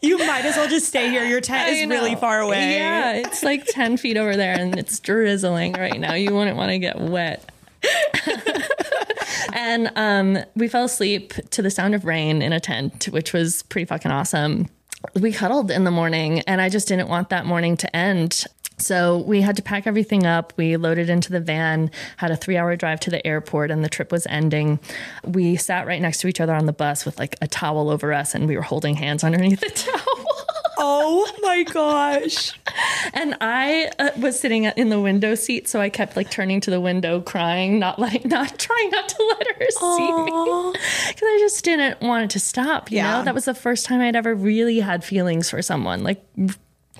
You 0.00 0.18
might 0.18 0.44
as 0.44 0.56
well 0.56 0.68
just 0.68 0.88
stay 0.88 1.10
here. 1.10 1.24
Your 1.24 1.40
tent 1.40 1.68
I 1.68 1.72
is 1.72 1.86
really 1.88 2.16
far 2.16 2.40
away. 2.40 2.76
Yeah, 2.76 3.12
it's 3.12 3.42
like 3.42 3.64
10 3.66 3.98
feet 3.98 4.16
over 4.16 4.36
there 4.36 4.58
and 4.58 4.76
it's 4.78 4.98
drizzling 4.98 5.74
right 5.74 5.98
now. 6.00 6.14
You 6.14 6.34
wouldn't 6.34 6.56
want 6.56 6.70
to 6.70 6.78
get 6.78 6.98
wet. 6.98 7.48
and 9.52 9.92
um, 9.96 10.38
we 10.56 10.66
fell 10.66 10.84
asleep 10.84 11.34
to 11.50 11.62
the 11.62 11.70
sound 11.70 11.94
of 11.94 12.04
rain 12.04 12.42
in 12.42 12.52
a 12.52 12.58
tent, 12.60 13.04
which 13.10 13.32
was 13.32 13.62
pretty 13.64 13.84
fucking 13.84 14.10
awesome. 14.10 14.66
We 15.14 15.30
cuddled 15.32 15.70
in 15.70 15.84
the 15.84 15.90
morning 15.92 16.40
and 16.40 16.60
I 16.60 16.68
just 16.68 16.88
didn't 16.88 17.08
want 17.08 17.28
that 17.28 17.46
morning 17.46 17.76
to 17.78 17.94
end. 17.96 18.44
So 18.82 19.18
we 19.18 19.40
had 19.40 19.56
to 19.56 19.62
pack 19.62 19.86
everything 19.86 20.26
up. 20.26 20.52
We 20.56 20.76
loaded 20.76 21.08
into 21.08 21.30
the 21.30 21.40
van, 21.40 21.90
had 22.16 22.30
a 22.30 22.36
three 22.36 22.56
hour 22.56 22.74
drive 22.76 23.00
to 23.00 23.10
the 23.10 23.24
airport, 23.26 23.70
and 23.70 23.84
the 23.84 23.88
trip 23.88 24.10
was 24.12 24.26
ending. 24.26 24.80
We 25.24 25.56
sat 25.56 25.86
right 25.86 26.02
next 26.02 26.18
to 26.20 26.28
each 26.28 26.40
other 26.40 26.54
on 26.54 26.66
the 26.66 26.72
bus 26.72 27.04
with 27.04 27.18
like 27.18 27.36
a 27.40 27.46
towel 27.46 27.88
over 27.90 28.12
us, 28.12 28.34
and 28.34 28.46
we 28.48 28.56
were 28.56 28.62
holding 28.62 28.96
hands 28.96 29.22
underneath 29.24 29.60
the 29.60 29.70
towel. 29.74 30.36
Oh 30.84 31.30
my 31.42 31.62
gosh. 31.62 32.58
And 33.14 33.36
I 33.40 33.88
uh, 34.00 34.10
was 34.18 34.40
sitting 34.40 34.64
in 34.64 34.88
the 34.88 35.00
window 35.00 35.34
seat, 35.36 35.68
so 35.68 35.80
I 35.80 35.88
kept 35.90 36.16
like 36.16 36.30
turning 36.30 36.60
to 36.62 36.70
the 36.70 36.80
window, 36.80 37.20
crying, 37.20 37.78
not 37.78 38.00
letting, 38.00 38.28
not 38.28 38.58
trying 38.58 38.90
not 38.90 39.08
to 39.08 39.34
let 39.38 39.56
her 39.58 39.66
see 39.70 40.12
me, 40.12 40.72
because 41.08 41.22
I 41.22 41.36
just 41.40 41.64
didn't 41.64 42.00
want 42.00 42.24
it 42.24 42.30
to 42.30 42.40
stop. 42.40 42.90
You 42.90 42.96
Yeah. 42.96 43.18
know, 43.18 43.24
that 43.24 43.34
was 43.34 43.44
the 43.44 43.54
first 43.54 43.86
time 43.86 44.00
I'd 44.00 44.16
ever 44.16 44.34
really 44.34 44.80
had 44.80 45.04
feelings 45.04 45.50
for 45.50 45.62
someone, 45.62 46.02
like 46.02 46.24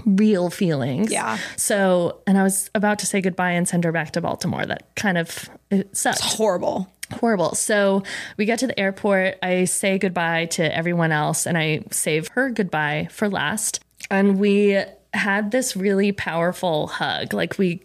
real 0.05 0.51
feelings. 0.51 1.11
Yeah. 1.11 1.39
So, 1.57 2.21
and 2.27 2.37
I 2.39 2.43
was 2.43 2.71
about 2.75 2.99
to 3.01 3.07
say 3.07 3.21
goodbye 3.21 3.53
and 3.53 3.67
send 3.69 3.85
her 3.85 3.93
back 3.93 4.13
to 4.13 4.21
Baltimore. 4.21 4.65
That 4.67 4.95
kind 4.97 5.19
of 5.19 5.49
it 5.71 5.97
sucked 5.97 6.21
Horrible. 6.23 6.89
horrible. 7.13 7.55
So 7.55 8.03
we 8.37 8.45
get 8.45 8.59
to 8.61 8.67
the 8.67 8.79
airport. 8.79 9.39
I 9.43 9.65
say 9.65 9.99
goodbye 9.99 10.47
to 10.53 10.75
everyone 10.77 11.13
else 11.13 11.47
and 11.47 11.57
I 11.59 11.85
save 11.91 12.29
her 12.29 12.51
goodbye 12.51 13.09
for 13.11 13.29
last. 13.29 13.81
And 14.11 14.39
we 14.39 14.83
had 15.15 15.51
this 15.51 15.77
really 15.77 16.13
powerful 16.13 16.87
hug. 16.89 17.33
Like 17.35 17.59
we 17.59 17.83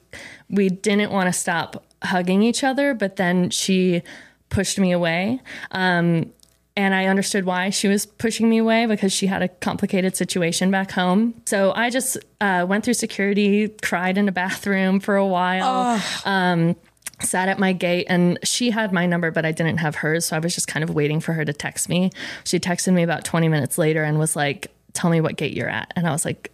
we 0.49 0.69
didn't 0.69 1.11
want 1.11 1.27
to 1.27 1.33
stop 1.33 1.83
hugging 2.03 2.41
each 2.43 2.63
other, 2.63 2.93
but 2.93 3.17
then 3.17 3.49
she 3.49 4.01
pushed 4.49 4.79
me 4.79 4.91
away. 4.93 5.41
Um 5.71 6.31
and 6.77 6.93
I 6.93 7.07
understood 7.07 7.43
why 7.43 7.71
she 7.71 7.87
was 7.87 8.05
pushing 8.05 8.49
me 8.49 8.59
away 8.59 8.85
because 8.85 9.11
she 9.11 9.25
had 9.25 9.41
a 9.41 9.47
complicated 9.47 10.15
situation 10.15 10.69
back 10.69 10.91
home. 10.91 11.33
So 11.45 11.73
I 11.73 11.89
just 11.89 12.17
uh, 12.39 12.65
went 12.69 12.85
through 12.85 12.93
security, 12.93 13.67
cried 13.81 14.17
in 14.17 14.29
a 14.29 14.31
bathroom 14.31 14.99
for 14.99 15.15
a 15.15 15.25
while 15.25 15.99
um, 16.23 16.75
sat 17.21 17.49
at 17.49 17.57
my 17.57 17.73
gate 17.73 18.05
and 18.09 18.37
she 18.43 18.69
had 18.69 18.93
my 18.93 19.07
number 19.07 19.31
but 19.31 19.43
i 19.43 19.51
didn't 19.51 19.77
have 19.77 19.95
hers 19.95 20.23
so 20.23 20.35
i 20.35 20.39
was 20.39 20.53
just 20.53 20.67
kind 20.67 20.83
of 20.83 20.91
waiting 20.91 21.19
for 21.19 21.33
her 21.33 21.43
to 21.43 21.51
text 21.51 21.89
me. 21.89 22.11
She 22.43 22.59
texted 22.59 22.93
me 22.93 23.01
about 23.01 23.25
20 23.25 23.47
minutes 23.47 23.79
later 23.79 24.03
and 24.03 24.19
was 24.19 24.35
like 24.35 24.71
tell 24.93 25.09
me 25.09 25.19
what 25.19 25.35
gate 25.35 25.53
you're 25.57 25.67
at. 25.67 25.91
And 25.95 26.07
i 26.07 26.11
was 26.11 26.25
like 26.25 26.51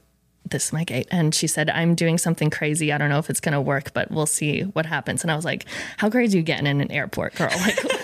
this 0.49 0.67
is 0.67 0.73
my 0.73 0.85
gate. 0.85 1.07
And 1.11 1.35
she 1.35 1.47
said 1.47 1.69
i'm 1.69 1.95
doing 1.95 2.17
something 2.17 2.49
crazy. 2.49 2.93
I 2.93 2.97
don't 2.97 3.09
know 3.09 3.19
if 3.19 3.29
it's 3.29 3.41
going 3.41 3.53
to 3.53 3.59
work 3.61 3.93
but 3.93 4.09
we'll 4.09 4.25
see 4.25 4.61
what 4.61 4.85
happens. 4.85 5.21
And 5.21 5.31
i 5.31 5.35
was 5.35 5.43
like 5.43 5.65
how 5.97 6.09
crazy 6.09 6.37
are 6.37 6.39
you 6.39 6.43
getting 6.43 6.67
in 6.67 6.79
an 6.79 6.91
airport 6.91 7.35
girl? 7.35 7.51
Like 7.51 8.02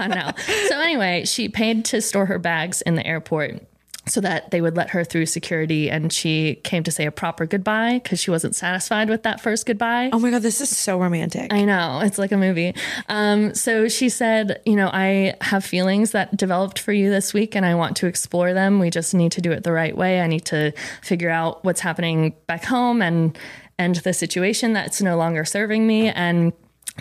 on 0.04 0.10
now 0.10 0.34
so 0.68 0.80
anyway 0.80 1.24
she 1.24 1.48
paid 1.48 1.84
to 1.84 2.00
store 2.00 2.26
her 2.26 2.38
bags 2.38 2.82
in 2.82 2.94
the 2.94 3.06
airport 3.06 3.62
so 4.06 4.20
that 4.20 4.50
they 4.50 4.60
would 4.60 4.76
let 4.76 4.90
her 4.90 5.04
through 5.04 5.26
security 5.26 5.90
and 5.90 6.12
she 6.12 6.56
came 6.64 6.82
to 6.82 6.90
say 6.90 7.06
a 7.06 7.12
proper 7.12 7.46
goodbye 7.46 8.00
because 8.02 8.20
she 8.20 8.30
wasn't 8.30 8.54
satisfied 8.56 9.08
with 9.08 9.22
that 9.22 9.40
first 9.40 9.66
goodbye 9.66 10.10
Oh 10.12 10.18
my 10.18 10.30
god, 10.30 10.42
this 10.42 10.60
is 10.60 10.74
so 10.76 10.98
romantic. 10.98 11.52
I 11.52 11.64
know. 11.64 12.00
It's 12.02 12.18
like 12.18 12.32
a 12.32 12.36
movie. 12.36 12.74
Um, 13.08 13.54
so 13.54 13.88
she 13.88 14.08
said, 14.08 14.60
You 14.64 14.74
know, 14.74 14.90
I 14.92 15.34
have 15.40 15.64
feelings 15.64 16.12
that 16.12 16.36
developed 16.36 16.78
for 16.78 16.92
you 16.92 17.10
this 17.10 17.32
week 17.34 17.54
and 17.54 17.64
I 17.64 17.74
want 17.74 17.96
to 17.98 18.06
explore 18.06 18.54
them. 18.54 18.80
We 18.80 18.90
just 18.90 19.14
need 19.14 19.32
to 19.32 19.40
do 19.40 19.52
it 19.52 19.62
the 19.62 19.72
right 19.72 19.96
way. 19.96 20.20
I 20.20 20.26
need 20.26 20.46
to 20.46 20.72
figure 21.02 21.30
out 21.30 21.64
what's 21.64 21.80
happening 21.80 22.34
back 22.46 22.64
home 22.64 23.02
and 23.02 23.38
end 23.78 23.96
the 23.96 24.12
situation 24.12 24.72
that's 24.72 25.00
no 25.00 25.16
longer 25.16 25.44
serving 25.44 25.86
me. 25.86 26.08
And 26.08 26.52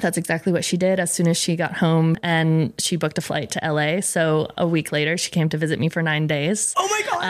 that's 0.02 0.18
exactly 0.18 0.52
what 0.52 0.64
she 0.64 0.78
did 0.78 1.00
as 1.00 1.12
soon 1.12 1.28
as 1.28 1.38
she 1.38 1.56
got 1.56 1.78
home 1.78 2.16
and 2.24 2.74
she 2.80 2.96
booked 2.96 3.18
a 3.18 3.22
flight 3.22 3.52
to 3.52 3.60
LA. 3.64 4.02
So 4.02 4.48
a 4.58 4.68
week 4.68 4.92
later, 4.92 5.18
she 5.18 5.32
came 5.32 5.50
to 5.50 5.58
visit 5.58 5.80
me 5.80 5.90
for 5.90 6.02
nine 6.02 6.28
days 6.28 6.74
oh 6.78 6.88
my 6.88 7.02
god. 7.10 7.24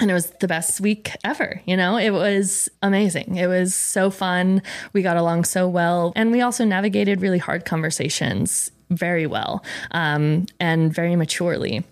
and 0.00 0.10
it 0.10 0.14
was 0.14 0.30
the 0.40 0.48
best 0.48 0.80
week 0.80 1.12
ever. 1.24 1.60
You 1.64 1.76
know, 1.76 1.96
it 1.96 2.10
was 2.10 2.68
amazing. 2.82 3.36
It 3.36 3.46
was 3.46 3.74
so 3.74 4.10
fun. 4.10 4.62
We 4.92 5.02
got 5.02 5.16
along 5.16 5.44
so 5.44 5.68
well. 5.68 6.12
And 6.16 6.32
we 6.32 6.40
also 6.40 6.64
navigated 6.64 7.20
really 7.20 7.38
hard 7.38 7.64
conversations 7.64 8.70
very 8.90 9.26
well 9.26 9.64
um, 9.92 10.46
and 10.60 10.92
very 10.92 11.16
maturely. 11.16 11.84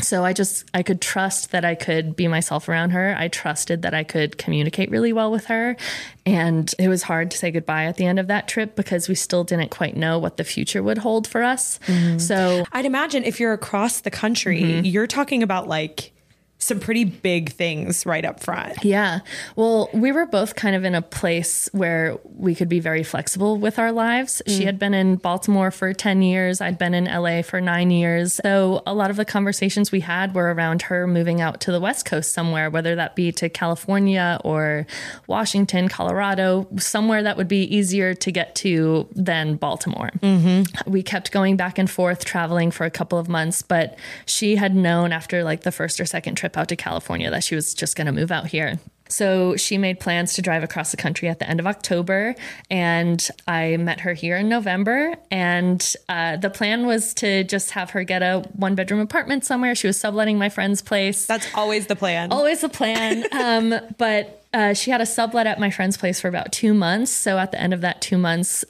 So 0.00 0.24
I 0.24 0.32
just, 0.32 0.64
I 0.72 0.82
could 0.82 1.00
trust 1.00 1.50
that 1.50 1.64
I 1.64 1.74
could 1.74 2.14
be 2.14 2.28
myself 2.28 2.68
around 2.68 2.90
her. 2.90 3.14
I 3.18 3.28
trusted 3.28 3.82
that 3.82 3.94
I 3.94 4.04
could 4.04 4.38
communicate 4.38 4.90
really 4.90 5.12
well 5.12 5.30
with 5.30 5.46
her. 5.46 5.76
And 6.24 6.72
it 6.78 6.88
was 6.88 7.02
hard 7.02 7.30
to 7.32 7.38
say 7.38 7.50
goodbye 7.50 7.86
at 7.86 7.96
the 7.96 8.06
end 8.06 8.18
of 8.18 8.28
that 8.28 8.46
trip 8.48 8.76
because 8.76 9.08
we 9.08 9.14
still 9.14 9.44
didn't 9.44 9.70
quite 9.70 9.96
know 9.96 10.18
what 10.18 10.36
the 10.36 10.44
future 10.44 10.82
would 10.82 10.98
hold 10.98 11.26
for 11.26 11.42
us. 11.42 11.80
So 12.18 12.64
I'd 12.72 12.86
imagine 12.86 13.24
if 13.24 13.40
you're 13.40 13.52
across 13.52 14.00
the 14.00 14.10
country, 14.10 14.62
Mm-hmm. 14.62 14.84
you're 14.86 15.06
talking 15.06 15.42
about 15.42 15.68
like 15.68 16.12
some 16.58 16.80
pretty 16.80 17.04
big 17.04 17.50
things 17.52 18.04
right 18.04 18.24
up 18.24 18.40
front. 18.40 18.84
Yeah. 18.84 19.20
Well, 19.54 19.88
we 19.94 20.10
were 20.10 20.26
both 20.26 20.56
kind 20.56 20.74
of 20.74 20.84
in 20.84 20.94
a 20.94 21.02
place 21.02 21.68
where 21.72 22.18
we 22.24 22.54
could 22.54 22.68
be 22.68 22.80
very 22.80 23.04
flexible 23.04 23.56
with 23.56 23.78
our 23.78 23.92
lives. 23.92 24.42
She 24.46 24.62
mm. 24.62 24.64
had 24.64 24.78
been 24.78 24.92
in 24.92 25.16
Baltimore 25.16 25.70
for 25.70 25.92
10 25.92 26.22
years, 26.22 26.60
I'd 26.60 26.76
been 26.76 26.94
in 26.94 27.04
LA 27.04 27.42
for 27.42 27.60
nine 27.60 27.90
years. 27.90 28.40
So 28.42 28.82
a 28.86 28.94
lot 28.94 29.10
of 29.10 29.16
the 29.16 29.24
conversations 29.24 29.92
we 29.92 30.00
had 30.00 30.34
were 30.34 30.52
around 30.52 30.82
her 30.82 31.06
moving 31.06 31.40
out 31.40 31.60
to 31.60 31.72
the 31.72 31.80
West 31.80 32.04
Coast 32.06 32.32
somewhere, 32.32 32.70
whether 32.70 32.96
that 32.96 33.14
be 33.14 33.30
to 33.32 33.48
California 33.48 34.40
or 34.42 34.86
Washington, 35.28 35.88
Colorado, 35.88 36.66
somewhere 36.78 37.22
that 37.22 37.36
would 37.36 37.48
be 37.48 37.62
easier 37.74 38.14
to 38.14 38.32
get 38.32 38.56
to 38.56 39.08
than 39.14 39.54
Baltimore. 39.54 40.10
Mm-hmm. 40.20 40.90
We 40.90 41.04
kept 41.04 41.30
going 41.30 41.56
back 41.56 41.78
and 41.78 41.88
forth 41.88 42.24
traveling 42.24 42.72
for 42.72 42.84
a 42.84 42.90
couple 42.90 43.18
of 43.18 43.28
months, 43.28 43.62
but 43.62 43.96
she 44.26 44.56
had 44.56 44.74
known 44.74 45.12
after 45.12 45.44
like 45.44 45.62
the 45.62 45.72
first 45.72 46.00
or 46.00 46.04
second 46.04 46.34
trip 46.34 46.47
out 46.56 46.68
to 46.68 46.76
California 46.76 47.30
that 47.30 47.44
she 47.44 47.54
was 47.54 47.74
just 47.74 47.96
going 47.96 48.06
to 48.06 48.12
move 48.12 48.30
out 48.30 48.46
here. 48.46 48.78
So 49.08 49.56
she 49.56 49.78
made 49.78 50.00
plans 50.00 50.34
to 50.34 50.42
drive 50.42 50.62
across 50.62 50.90
the 50.90 50.96
country 50.96 51.28
at 51.28 51.38
the 51.38 51.48
end 51.48 51.60
of 51.60 51.66
October, 51.66 52.34
and 52.70 53.26
I 53.46 53.76
met 53.78 54.00
her 54.00 54.12
here 54.12 54.36
in 54.36 54.48
November. 54.48 55.16
And 55.30 55.94
uh, 56.08 56.36
the 56.36 56.50
plan 56.50 56.86
was 56.86 57.14
to 57.14 57.44
just 57.44 57.70
have 57.70 57.90
her 57.90 58.04
get 58.04 58.22
a 58.22 58.40
one 58.52 58.74
bedroom 58.74 59.00
apartment 59.00 59.44
somewhere. 59.44 59.74
She 59.74 59.86
was 59.86 59.98
subletting 59.98 60.38
my 60.38 60.48
friend's 60.48 60.82
place. 60.82 61.26
That's 61.26 61.46
always 61.54 61.86
the 61.86 61.96
plan. 61.96 62.32
Always 62.32 62.60
the 62.60 62.68
plan. 62.68 63.24
um, 63.32 63.74
but 63.96 64.44
uh, 64.52 64.74
she 64.74 64.90
had 64.90 65.00
a 65.00 65.06
sublet 65.06 65.46
at 65.46 65.58
my 65.58 65.70
friend's 65.70 65.96
place 65.96 66.20
for 66.20 66.28
about 66.28 66.52
two 66.52 66.74
months. 66.74 67.10
So 67.10 67.38
at 67.38 67.50
the 67.50 67.60
end 67.60 67.72
of 67.72 67.80
that 67.80 68.00
two 68.02 68.18
months, 68.18 68.64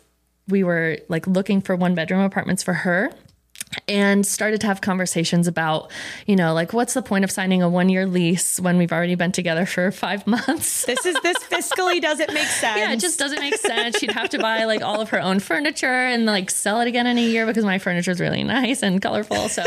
we 0.48 0.64
were 0.64 0.98
like 1.08 1.26
looking 1.26 1.60
for 1.60 1.76
one 1.76 1.94
bedroom 1.94 2.20
apartments 2.20 2.62
for 2.62 2.72
her 2.72 3.12
and 3.87 4.26
started 4.26 4.61
to 4.62 4.66
have 4.66 4.81
conversations 4.81 5.46
about, 5.46 5.90
you 6.26 6.37
know, 6.37 6.54
like 6.54 6.72
what's 6.72 6.94
the 6.94 7.02
point 7.02 7.24
of 7.24 7.31
signing 7.31 7.62
a 7.62 7.68
one 7.68 7.88
year 7.88 8.07
lease 8.07 8.61
when 8.61 8.78
we've 8.78 8.92
already 8.92 9.14
been 9.14 9.33
together 9.33 9.66
for 9.66 9.90
five 9.92 10.26
months? 10.26 10.85
This 10.87 11.04
is 11.04 11.16
this 11.22 11.38
fiscally 11.44 12.00
doesn't 12.09 12.33
make 12.33 12.46
sense. 12.46 12.78
Yeah, 12.78 12.92
it 12.92 13.00
just 13.00 13.18
doesn't 13.18 13.40
make 13.40 13.57
sense. 13.57 13.98
She'd 13.98 14.12
have 14.12 14.31
to 14.31 14.38
buy 14.40 14.64
like 14.64 14.83
all 14.83 15.00
of 15.00 15.11
her 15.11 15.20
own 15.20 15.40
furniture 15.40 15.87
and 15.87 16.26
like 16.26 16.50
sell 16.50 16.81
it 16.81 16.88
again 16.88 17.07
in 17.07 17.18
a 17.18 17.22
year 17.22 17.46
because 17.46 17.64
my 17.64 17.78
furniture 17.78 18.11
is 18.11 18.20
really 18.20 18.44
nice 18.44 18.83
and 18.83 19.00
colorful. 19.00 19.48
So, 19.48 19.64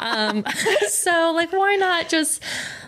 um, 0.00 0.44
so 0.88 1.32
like, 1.34 1.52
why 1.52 1.76
not 1.76 2.08
just 2.08 2.42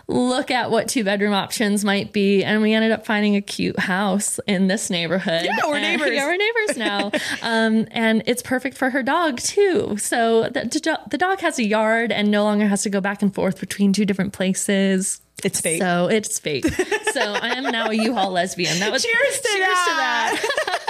look 0.07 0.51
at 0.51 0.71
what 0.71 0.87
two 0.87 1.03
bedroom 1.03 1.33
options 1.33 1.83
might 1.83 2.13
be? 2.13 2.43
And 2.43 2.61
we 2.61 2.73
ended 2.73 2.91
up 2.91 3.05
finding 3.05 3.35
a 3.35 3.41
cute 3.41 3.77
house 3.79 4.39
in 4.47 4.67
this 4.67 4.89
neighborhood. 4.89 5.43
Yeah, 5.45 5.57
we're 5.67 5.75
And- 5.75 5.83
neighbors. 6.01 6.15
Yeah, 6.15 6.25
we're 6.25 6.37
neighbors 6.37 6.77
now. 6.77 7.11
um, 7.41 7.87
and 7.91 8.23
it's 8.25 8.41
perfect 8.41 8.77
for 8.77 8.89
her 8.89 9.03
dog 9.03 9.37
too. 9.39 9.97
So 9.97 10.43
the, 10.43 10.99
the 11.09 11.17
dog 11.17 11.39
has 11.41 11.59
a 11.59 11.65
yard 11.65 12.11
and 12.11 12.31
no 12.31 12.43
longer 12.43 12.67
has 12.67 12.83
to 12.83 12.89
go 12.89 13.01
back 13.01 13.21
and 13.21 13.33
forth 13.33 13.59
between 13.59 13.91
two 13.93 14.05
different 14.05 14.33
places. 14.33 15.19
It's 15.43 15.61
fate. 15.61 15.79
So 15.79 16.07
it's 16.07 16.39
fate. 16.39 16.65
so 17.11 17.21
I 17.21 17.49
am 17.49 17.63
now 17.65 17.89
a 17.89 17.93
U-Haul 17.93 18.31
lesbian. 18.31 18.79
That 18.79 18.91
was 18.91 19.03
Cheers 19.03 19.37
to 19.41 19.47
that. 19.59 20.41
that 20.65 20.79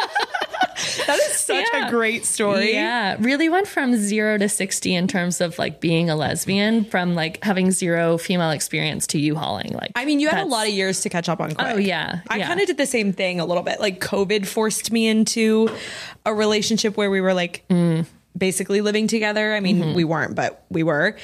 is 1.31 1.39
such 1.39 1.65
Yeah. 1.73 1.87
a 1.87 1.89
great 1.89 2.25
story. 2.25 2.73
Yeah, 2.73 3.15
really 3.19 3.49
went 3.49 3.67
from 3.67 3.95
zero 3.95 4.37
to 4.37 4.47
60 4.47 4.93
in 4.95 5.07
terms 5.07 5.41
of 5.41 5.57
like 5.57 5.79
being 5.81 6.09
a 6.09 6.15
lesbian, 6.15 6.85
from 6.85 7.15
like 7.15 7.43
having 7.43 7.71
zero 7.71 8.17
female 8.17 8.51
experience 8.51 9.07
to 9.07 9.19
U 9.19 9.35
hauling. 9.35 9.73
Like, 9.73 9.91
I 9.95 10.05
mean, 10.05 10.19
you 10.19 10.29
had 10.29 10.43
a 10.43 10.45
lot 10.45 10.67
of 10.67 10.73
years 10.73 11.01
to 11.01 11.09
catch 11.09 11.29
up 11.29 11.39
on 11.39 11.53
quick. 11.55 11.67
Oh, 11.67 11.77
yeah, 11.77 12.21
I 12.29 12.37
yeah. 12.37 12.47
kind 12.47 12.59
of 12.61 12.67
did 12.67 12.77
the 12.77 12.85
same 12.85 13.13
thing 13.13 13.39
a 13.39 13.45
little 13.45 13.63
bit. 13.63 13.79
Like 13.79 13.99
COVID 13.99 14.45
forced 14.45 14.91
me 14.91 15.07
into 15.07 15.69
a 16.25 16.33
relationship 16.33 16.95
where 16.97 17.09
we 17.09 17.21
were 17.21 17.33
like 17.33 17.63
Mm. 17.69 18.05
basically 18.37 18.81
living 18.81 19.07
together. 19.07 19.53
I 19.55 19.59
mean, 19.59 19.79
Mm-hmm. 19.79 19.93
we 19.95 20.03
weren't, 20.03 20.35
but 20.35 20.63
we 20.69 20.83
were. 20.83 21.15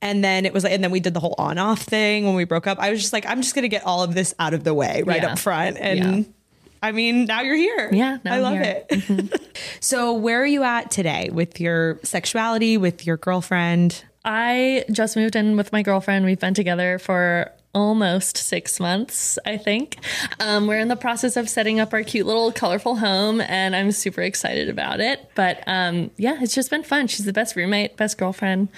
And 0.00 0.24
then 0.24 0.46
it 0.46 0.52
was 0.54 0.64
like, 0.64 0.72
and 0.72 0.82
then 0.82 0.90
we 0.90 1.00
did 1.00 1.12
the 1.14 1.20
whole 1.20 1.34
on 1.38 1.58
off 1.58 1.82
thing 1.82 2.24
when 2.24 2.34
we 2.34 2.44
broke 2.44 2.66
up. 2.66 2.78
I 2.78 2.90
was 2.90 3.00
just 3.00 3.12
like, 3.12 3.26
I'm 3.26 3.42
just 3.42 3.54
going 3.54 3.62
to 3.64 3.68
get 3.68 3.84
all 3.84 4.02
of 4.02 4.14
this 4.14 4.34
out 4.38 4.54
of 4.54 4.64
the 4.64 4.72
way 4.74 5.02
right 5.04 5.22
Yeah. 5.22 5.32
up 5.32 5.38
front. 5.38 5.76
And 5.78 5.98
Yeah. 5.98 6.32
I 6.82 6.92
mean, 6.92 7.26
now 7.26 7.42
you're 7.42 7.56
here. 7.56 7.90
Yeah, 7.92 8.18
now 8.24 8.32
I 8.32 8.36
I'm 8.36 8.42
love 8.42 8.52
here. 8.54 8.84
it. 8.90 9.52
so, 9.80 10.12
where 10.14 10.42
are 10.42 10.46
you 10.46 10.64
at 10.64 10.90
today 10.90 11.30
with 11.32 11.60
your 11.60 12.00
sexuality, 12.02 12.76
with 12.76 13.06
your 13.06 13.16
girlfriend? 13.16 14.04
I 14.24 14.84
just 14.90 15.16
moved 15.16 15.36
in 15.36 15.56
with 15.56 15.72
my 15.72 15.82
girlfriend. 15.82 16.24
We've 16.24 16.38
been 16.38 16.54
together 16.54 16.98
for 16.98 17.52
almost 17.74 18.36
six 18.36 18.78
months, 18.78 19.38
I 19.46 19.56
think. 19.56 19.96
Um, 20.40 20.66
we're 20.66 20.78
in 20.78 20.88
the 20.88 20.96
process 20.96 21.36
of 21.36 21.48
setting 21.48 21.80
up 21.80 21.92
our 21.92 22.02
cute 22.02 22.26
little 22.26 22.52
colorful 22.52 22.96
home, 22.96 23.40
and 23.40 23.74
I'm 23.74 23.92
super 23.92 24.22
excited 24.22 24.68
about 24.68 25.00
it. 25.00 25.30
But 25.34 25.62
um, 25.66 26.10
yeah, 26.16 26.38
it's 26.40 26.54
just 26.54 26.70
been 26.70 26.82
fun. 26.82 27.06
She's 27.06 27.24
the 27.24 27.32
best 27.32 27.56
roommate, 27.56 27.96
best 27.96 28.18
girlfriend. 28.18 28.68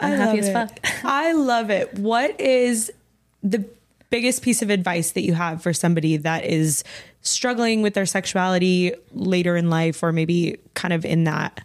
I'm 0.00 0.16
happy 0.16 0.38
as 0.38 0.52
fuck. 0.52 0.78
I 1.04 1.32
love 1.32 1.70
it. 1.70 1.94
What 1.94 2.40
is 2.40 2.92
the 3.42 3.64
biggest 4.10 4.42
piece 4.42 4.62
of 4.62 4.70
advice 4.70 5.12
that 5.12 5.22
you 5.22 5.34
have 5.34 5.62
for 5.62 5.72
somebody 5.72 6.16
that 6.16 6.44
is 6.44 6.82
struggling 7.20 7.82
with 7.82 7.94
their 7.94 8.06
sexuality 8.06 8.92
later 9.12 9.56
in 9.56 9.68
life 9.70 10.02
or 10.02 10.12
maybe 10.12 10.58
kind 10.74 10.94
of 10.94 11.04
in 11.04 11.24
that 11.24 11.62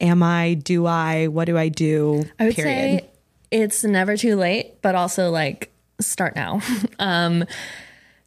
am 0.00 0.22
I, 0.22 0.54
do 0.54 0.86
I, 0.86 1.28
what 1.28 1.44
do 1.44 1.58
I 1.58 1.68
do? 1.68 2.24
I 2.38 2.46
would 2.46 2.56
say 2.56 3.08
it's 3.50 3.84
never 3.84 4.16
too 4.16 4.36
late, 4.36 4.80
but 4.82 4.94
also 4.94 5.30
like 5.30 5.70
start 6.00 6.36
now. 6.36 6.60
um, 6.98 7.44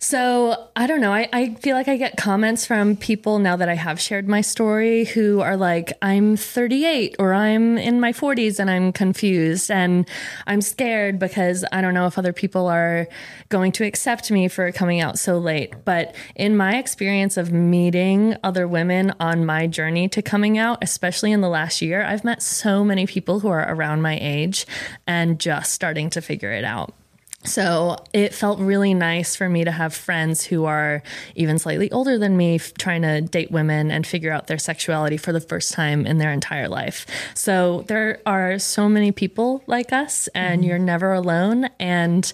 so 0.03 0.67
I 0.75 0.85
don't 0.85 0.99
know. 0.99 1.13
I, 1.13 1.29
I 1.31 1.53
feel 1.55 1.77
like 1.77 1.87
I 1.87 1.95
get 1.95 2.17
comments 2.17 2.65
from 2.65 2.97
people 2.97 3.39
now 3.39 3.55
that 3.55 3.69
I 3.69 3.75
have 3.75 4.01
shared 4.01 4.27
my 4.27 4.41
story 4.41 5.05
who 5.05 5.39
are 5.39 5.55
like, 5.55 5.93
I'm 6.01 6.35
38 6.35 7.15
or 7.19 7.33
I'm 7.33 7.77
in 7.77 8.01
my 8.01 8.11
40s 8.11 8.59
and 8.59 8.69
I'm 8.69 8.91
confused 8.91 9.71
and 9.71 10.05
I'm 10.45 10.59
scared 10.59 11.19
because 11.19 11.63
I 11.71 11.79
don't 11.79 11.93
know 11.93 12.05
if 12.05 12.17
other 12.17 12.33
people 12.33 12.67
are 12.67 13.07
going 13.47 13.71
to 13.73 13.85
accept 13.85 14.29
me 14.29 14.49
for 14.49 14.73
coming 14.73 14.99
out 14.99 15.17
so 15.17 15.37
late. 15.37 15.85
But 15.85 16.13
in 16.35 16.57
my 16.57 16.77
experience 16.77 17.37
of 17.37 17.53
meeting 17.53 18.35
other 18.43 18.67
women 18.67 19.13
on 19.21 19.45
my 19.45 19.67
journey 19.67 20.09
to 20.09 20.21
coming 20.21 20.57
out, 20.57 20.79
especially 20.81 21.31
in 21.31 21.39
the 21.39 21.49
last 21.49 21.81
year, 21.81 22.03
I've 22.03 22.25
met 22.25 22.41
so 22.41 22.83
many 22.83 23.07
people 23.07 23.39
who 23.39 23.47
are 23.47 23.73
around 23.73 24.01
my 24.01 24.19
age 24.19 24.65
and 25.07 25.39
just 25.39 25.71
starting 25.71 26.09
to 26.09 26.21
figure 26.21 26.51
it 26.51 26.65
out. 26.65 26.93
So 27.45 27.97
it 28.13 28.33
felt 28.33 28.59
really 28.59 28.93
nice 28.93 29.35
for 29.35 29.49
me 29.49 29.65
to 29.65 29.71
have 29.71 29.93
friends 29.93 30.45
who 30.45 30.63
are 30.63 31.03
even 31.35 31.59
slightly 31.59 31.91
older 31.91 32.17
than 32.17 32.37
me 32.37 32.55
f- 32.55 32.73
trying 32.75 33.01
to 33.01 33.19
date 33.19 33.51
women 33.51 33.91
and 33.91 34.07
figure 34.07 34.31
out 34.31 34.47
their 34.47 34.57
sexuality 34.57 35.17
for 35.17 35.33
the 35.33 35.41
first 35.41 35.73
time 35.73 36.05
in 36.05 36.19
their 36.19 36.31
entire 36.31 36.69
life. 36.69 37.05
So 37.35 37.83
there 37.87 38.21
are 38.25 38.59
so 38.59 38.87
many 38.87 39.11
people 39.11 39.61
like 39.67 39.91
us, 39.91 40.29
and 40.29 40.61
mm-hmm. 40.61 40.69
you're 40.69 40.79
never 40.79 41.11
alone. 41.11 41.69
And 41.79 42.31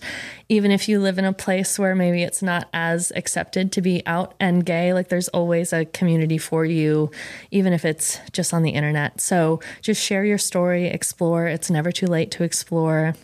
even 0.47 0.69
if 0.69 0.87
you 0.87 0.99
live 0.99 1.17
in 1.17 1.25
a 1.25 1.33
place 1.33 1.79
where 1.79 1.95
maybe 1.95 2.21
it's 2.21 2.43
not 2.43 2.69
as 2.71 3.11
accepted 3.15 3.71
to 3.71 3.81
be 3.81 4.05
out 4.05 4.35
and 4.39 4.63
gay, 4.63 4.93
like 4.93 5.09
there's 5.09 5.29
always 5.29 5.73
a 5.73 5.85
community 5.85 6.37
for 6.37 6.65
you, 6.65 7.09
even 7.49 7.73
if 7.73 7.83
it's 7.83 8.19
just 8.31 8.53
on 8.53 8.61
the 8.61 8.71
internet. 8.71 9.19
So 9.19 9.59
just 9.81 10.03
share 10.03 10.23
your 10.23 10.37
story, 10.37 10.85
explore. 10.85 11.47
It's 11.47 11.71
never 11.71 11.91
too 11.91 12.07
late 12.07 12.29
to 12.31 12.43
explore, 12.43 13.15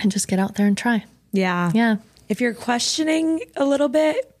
and 0.00 0.10
just 0.10 0.26
get 0.26 0.38
out 0.38 0.54
there 0.54 0.66
and 0.66 0.76
try. 0.76 1.04
Yeah. 1.32 1.70
Yeah. 1.74 1.96
If 2.28 2.40
you're 2.40 2.54
questioning 2.54 3.40
a 3.56 3.64
little 3.64 3.88
bit, 3.88 4.38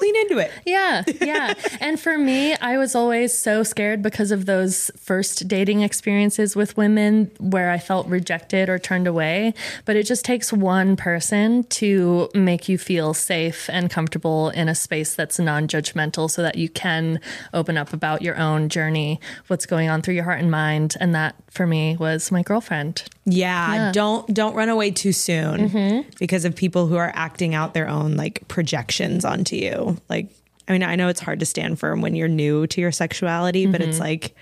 lean 0.00 0.16
into 0.16 0.38
it. 0.38 0.50
Yeah, 0.64 1.04
yeah. 1.20 1.54
and 1.80 1.98
for 1.98 2.16
me, 2.18 2.54
I 2.54 2.78
was 2.78 2.94
always 2.94 3.36
so 3.36 3.62
scared 3.62 4.02
because 4.02 4.30
of 4.30 4.46
those 4.46 4.90
first 4.98 5.48
dating 5.48 5.82
experiences 5.82 6.56
with 6.56 6.76
women 6.76 7.30
where 7.38 7.70
I 7.70 7.78
felt 7.78 8.06
rejected 8.06 8.68
or 8.68 8.78
turned 8.78 9.06
away. 9.06 9.54
But 9.84 9.96
it 9.96 10.04
just 10.04 10.24
takes 10.24 10.52
one 10.52 10.96
person 10.96 11.64
to 11.64 12.28
make 12.34 12.68
you 12.68 12.78
feel 12.78 13.14
safe 13.14 13.68
and 13.70 13.90
comfortable 13.90 14.50
in 14.50 14.68
a 14.68 14.74
space 14.74 15.14
that's 15.14 15.38
non 15.38 15.68
judgmental 15.68 16.30
so 16.30 16.42
that 16.42 16.56
you 16.56 16.68
can 16.68 17.20
open 17.52 17.76
up 17.76 17.92
about 17.92 18.22
your 18.22 18.36
own 18.36 18.68
journey, 18.68 19.20
what's 19.46 19.66
going 19.66 19.88
on 19.88 20.02
through 20.02 20.14
your 20.14 20.24
heart 20.24 20.40
and 20.40 20.50
mind. 20.50 20.96
And 21.00 21.14
that 21.14 21.36
for 21.50 21.66
me 21.66 21.96
was 21.96 22.30
my 22.30 22.42
girlfriend. 22.42 23.04
Yeah, 23.26 23.90
don't 23.92 24.32
don't 24.32 24.54
run 24.54 24.68
away 24.68 24.92
too 24.92 25.12
soon 25.12 25.68
mm-hmm. 25.68 26.08
because 26.18 26.44
of 26.44 26.54
people 26.54 26.86
who 26.86 26.96
are 26.96 27.12
acting 27.14 27.54
out 27.54 27.74
their 27.74 27.88
own 27.88 28.16
like 28.16 28.46
projections 28.48 29.24
onto 29.24 29.56
you. 29.56 29.98
Like 30.08 30.30
I 30.68 30.72
mean, 30.72 30.82
I 30.82 30.96
know 30.96 31.08
it's 31.08 31.20
hard 31.20 31.40
to 31.40 31.46
stand 31.46 31.78
firm 31.78 32.00
when 32.00 32.14
you're 32.14 32.28
new 32.28 32.66
to 32.68 32.80
your 32.80 32.92
sexuality, 32.92 33.66
but 33.66 33.80
it's 33.80 33.96
mm-hmm. 33.96 34.04
like 34.04 34.36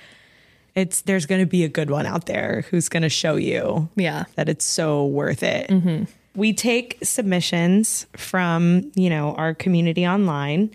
it's 0.74 1.02
there's 1.02 1.26
going 1.26 1.40
to 1.40 1.46
be 1.46 1.64
a 1.64 1.68
good 1.68 1.90
one 1.90 2.06
out 2.06 2.26
there 2.26 2.64
who's 2.70 2.88
going 2.88 3.02
to 3.02 3.08
show 3.08 3.36
you 3.36 3.88
Yeah. 3.96 4.24
that 4.34 4.48
it's 4.48 4.64
so 4.64 5.06
worth 5.06 5.42
it. 5.42 5.70
Mm-hmm. 5.70 6.04
We 6.34 6.52
take 6.52 6.98
submissions 7.02 8.06
from, 8.16 8.90
you 8.96 9.08
know, 9.08 9.34
our 9.36 9.54
community 9.54 10.06
online. 10.06 10.74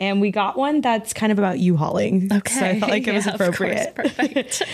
And 0.00 0.20
we 0.20 0.30
got 0.30 0.56
one 0.56 0.80
that's 0.80 1.12
kind 1.12 1.32
of 1.32 1.38
about 1.38 1.58
U-hauling. 1.58 2.30
Okay. 2.32 2.54
So 2.54 2.64
I 2.66 2.78
felt 2.78 2.90
like 2.92 3.08
it 3.08 3.14
was 3.14 3.26
Yeah, 3.26 3.32
of 3.32 3.38
course. 3.38 3.48
appropriate. 3.48 3.94
Perfect. 3.94 4.62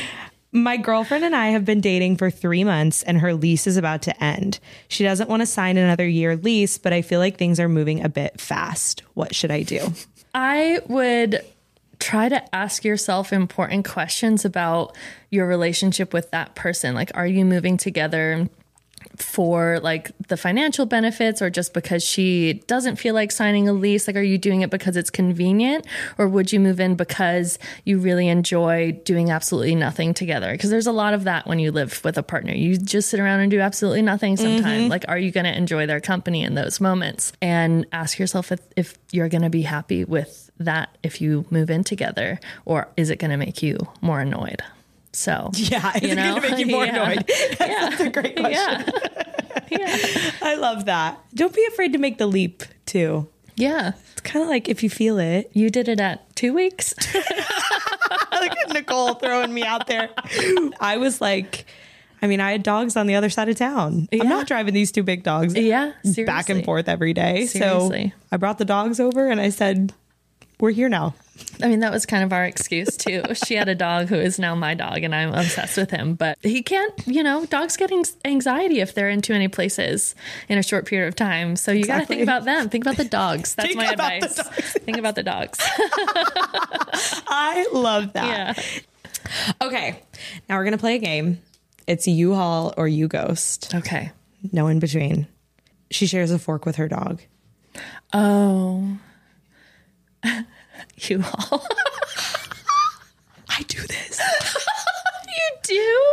My 0.56 0.76
girlfriend 0.76 1.24
and 1.24 1.34
I 1.34 1.48
have 1.48 1.64
been 1.64 1.80
dating 1.80 2.16
for 2.16 2.30
three 2.30 2.62
months 2.62 3.02
and 3.02 3.18
her 3.18 3.34
lease 3.34 3.66
is 3.66 3.76
about 3.76 4.02
to 4.02 4.22
end. 4.22 4.60
She 4.86 5.02
doesn't 5.02 5.28
want 5.28 5.42
to 5.42 5.46
sign 5.46 5.76
another 5.76 6.06
year 6.06 6.36
lease, 6.36 6.78
but 6.78 6.92
I 6.92 7.02
feel 7.02 7.18
like 7.18 7.36
things 7.36 7.58
are 7.58 7.68
moving 7.68 8.04
a 8.04 8.08
bit 8.08 8.40
fast. 8.40 9.02
What 9.14 9.34
should 9.34 9.50
I 9.50 9.64
do? 9.64 9.92
I 10.32 10.80
would 10.86 11.44
try 11.98 12.28
to 12.28 12.54
ask 12.54 12.84
yourself 12.84 13.32
important 13.32 13.84
questions 13.84 14.44
about 14.44 14.96
your 15.28 15.48
relationship 15.48 16.12
with 16.12 16.30
that 16.30 16.54
person. 16.54 16.94
Like, 16.94 17.10
are 17.14 17.26
you 17.26 17.44
moving 17.44 17.76
together 17.76 18.48
for 19.16 19.80
like 19.80 20.10
the 20.28 20.36
financial 20.36 20.86
benefits 20.86 21.40
or 21.40 21.50
just 21.50 21.74
because 21.74 22.02
she 22.02 22.54
doesn't 22.66 22.96
feel 22.96 23.14
like 23.14 23.30
signing 23.30 23.68
a 23.68 23.72
lease? 23.72 24.06
Like, 24.06 24.16
are 24.16 24.22
you 24.22 24.38
doing 24.38 24.62
it 24.62 24.70
because 24.70 24.96
it's 24.96 25.10
convenient 25.10 25.86
or 26.18 26.28
would 26.28 26.52
you 26.52 26.60
move 26.60 26.80
in 26.80 26.94
because 26.94 27.58
you 27.84 27.98
really 27.98 28.28
enjoy 28.28 28.92
doing 29.04 29.30
absolutely 29.30 29.74
nothing 29.74 30.14
together? 30.14 30.52
Because 30.52 30.70
there's 30.70 30.86
a 30.86 30.92
lot 30.92 31.14
of 31.14 31.24
that 31.24 31.46
when 31.46 31.58
you 31.58 31.72
live 31.72 32.02
with 32.04 32.18
a 32.18 32.22
partner. 32.22 32.52
You 32.52 32.76
just 32.76 33.08
sit 33.10 33.20
around 33.20 33.40
and 33.40 33.50
do 33.50 33.60
absolutely 33.60 34.02
nothing 34.02 34.36
sometimes. 34.36 34.64
Mm-hmm. 34.64 34.90
Like, 34.90 35.04
are 35.08 35.18
you 35.18 35.30
going 35.30 35.44
to 35.44 35.56
enjoy 35.56 35.86
their 35.86 36.00
company 36.00 36.42
in 36.42 36.54
those 36.54 36.80
moments? 36.80 37.32
And 37.40 37.86
ask 37.92 38.18
yourself 38.18 38.52
if, 38.52 38.60
if 38.76 38.98
you're 39.12 39.28
going 39.28 39.42
to 39.42 39.50
be 39.50 39.62
happy 39.62 40.04
with 40.04 40.50
that 40.58 40.96
if 41.02 41.20
you 41.20 41.44
move 41.50 41.70
in 41.70 41.84
together 41.84 42.38
or 42.64 42.88
is 42.96 43.10
it 43.10 43.18
going 43.18 43.30
to 43.30 43.36
make 43.36 43.62
you 43.62 43.78
more 44.00 44.20
annoyed? 44.20 44.62
So, 45.14 45.50
Yeah, 45.54 45.92
it's 45.94 46.06
You 46.06 46.14
know? 46.14 46.30
going 46.30 46.42
to 46.42 46.50
make 46.50 46.58
you 46.58 46.66
more 46.66 46.84
Yeah. 46.86 47.04
annoyed. 47.10 47.30
That's 47.58 48.00
a 48.00 48.10
great 48.10 48.36
question. 48.36 48.84
yeah. 49.70 49.96
yeah. 49.96 50.30
I 50.42 50.56
love 50.56 50.86
that. 50.86 51.18
Don't 51.34 51.54
be 51.54 51.64
afraid 51.66 51.92
to 51.92 51.98
make 51.98 52.18
the 52.18 52.26
leap, 52.26 52.64
too. 52.86 53.28
Yeah. 53.56 53.92
It's 54.12 54.20
kind 54.22 54.42
of 54.42 54.48
like 54.48 54.68
if 54.68 54.82
you 54.82 54.90
feel 54.90 55.18
it. 55.18 55.50
You 55.52 55.70
did 55.70 55.88
it 55.88 56.00
at 56.00 56.34
two 56.34 56.52
weeks. 56.52 56.94
Look 57.14 58.56
at 58.58 58.72
Nicole 58.72 59.14
throwing 59.14 59.54
me 59.54 59.62
out 59.62 59.86
there. 59.86 60.10
I 60.80 60.96
was 60.96 61.20
like, 61.20 61.66
I 62.20 62.26
mean, 62.26 62.40
I 62.40 62.50
had 62.50 62.62
dogs 62.64 62.96
on 62.96 63.06
the 63.06 63.14
other 63.14 63.30
side 63.30 63.48
of 63.48 63.56
town. 63.56 64.08
Yeah. 64.10 64.22
I'm 64.24 64.28
not 64.28 64.46
driving 64.48 64.74
these 64.74 64.90
two 64.90 65.02
big 65.04 65.22
dogs 65.22 65.54
yeah. 65.54 65.92
back 66.26 66.48
and 66.48 66.64
forth 66.64 66.88
every 66.88 67.12
day. 67.12 67.46
Seriously. 67.46 68.08
So 68.10 68.22
I 68.32 68.36
brought 68.38 68.58
the 68.58 68.64
dogs 68.64 68.98
over 68.98 69.28
and 69.30 69.40
I 69.40 69.50
said, 69.50 69.92
we're 70.58 70.70
here 70.72 70.88
now. 70.88 71.14
I 71.62 71.68
mean, 71.68 71.80
that 71.80 71.92
was 71.92 72.04
kind 72.06 72.24
of 72.24 72.32
our 72.32 72.44
excuse 72.44 72.96
too. 72.96 73.22
She 73.34 73.54
had 73.54 73.68
a 73.68 73.74
dog 73.74 74.08
who 74.08 74.16
is 74.16 74.38
now 74.38 74.54
my 74.54 74.74
dog, 74.74 75.02
and 75.02 75.14
I'm 75.14 75.32
obsessed 75.32 75.76
with 75.76 75.90
him. 75.90 76.14
But 76.14 76.38
he 76.42 76.62
can't, 76.62 76.92
you 77.06 77.22
know, 77.22 77.46
dogs 77.46 77.76
get 77.76 77.92
anxiety 78.24 78.80
if 78.80 78.94
they're 78.94 79.08
in 79.10 79.20
too 79.20 79.32
many 79.32 79.48
places 79.48 80.14
in 80.48 80.58
a 80.58 80.62
short 80.62 80.86
period 80.86 81.08
of 81.08 81.16
time. 81.16 81.56
So 81.56 81.72
you 81.72 81.84
got 81.86 82.00
to 82.00 82.06
think 82.06 82.22
about 82.22 82.44
them. 82.44 82.68
Think 82.68 82.84
about 82.84 82.96
the 82.96 83.04
dogs. 83.04 83.54
That's 83.54 83.68
Think 83.68 83.78
my 83.78 83.90
advice. 83.90 84.40
Think 84.80 84.98
about 84.98 85.14
the 85.14 85.22
dogs. 85.22 85.58
I 87.28 87.66
love 87.72 88.12
that. 88.14 88.26
yeah. 88.58 89.54
Okay. 89.60 90.02
Now 90.48 90.56
we're 90.56 90.64
going 90.64 90.72
to 90.72 90.78
play 90.78 90.96
a 90.96 90.98
game. 90.98 91.40
It's 91.86 92.06
U-Haul 92.06 92.74
or 92.76 92.88
you 92.88 93.08
ghost. 93.08 93.74
Okay. 93.74 94.10
No 94.52 94.66
in 94.68 94.78
between. 94.78 95.26
She 95.90 96.06
shares 96.06 96.30
a 96.30 96.38
fork 96.38 96.66
with 96.66 96.76
her 96.76 96.88
dog. 96.88 97.22
Oh. 98.12 98.98
You 101.08 101.22
all. 101.50 101.66
I 103.48 103.62
do 103.68 103.80
this. 103.86 104.20
You 105.36 105.50
do? 105.64 106.04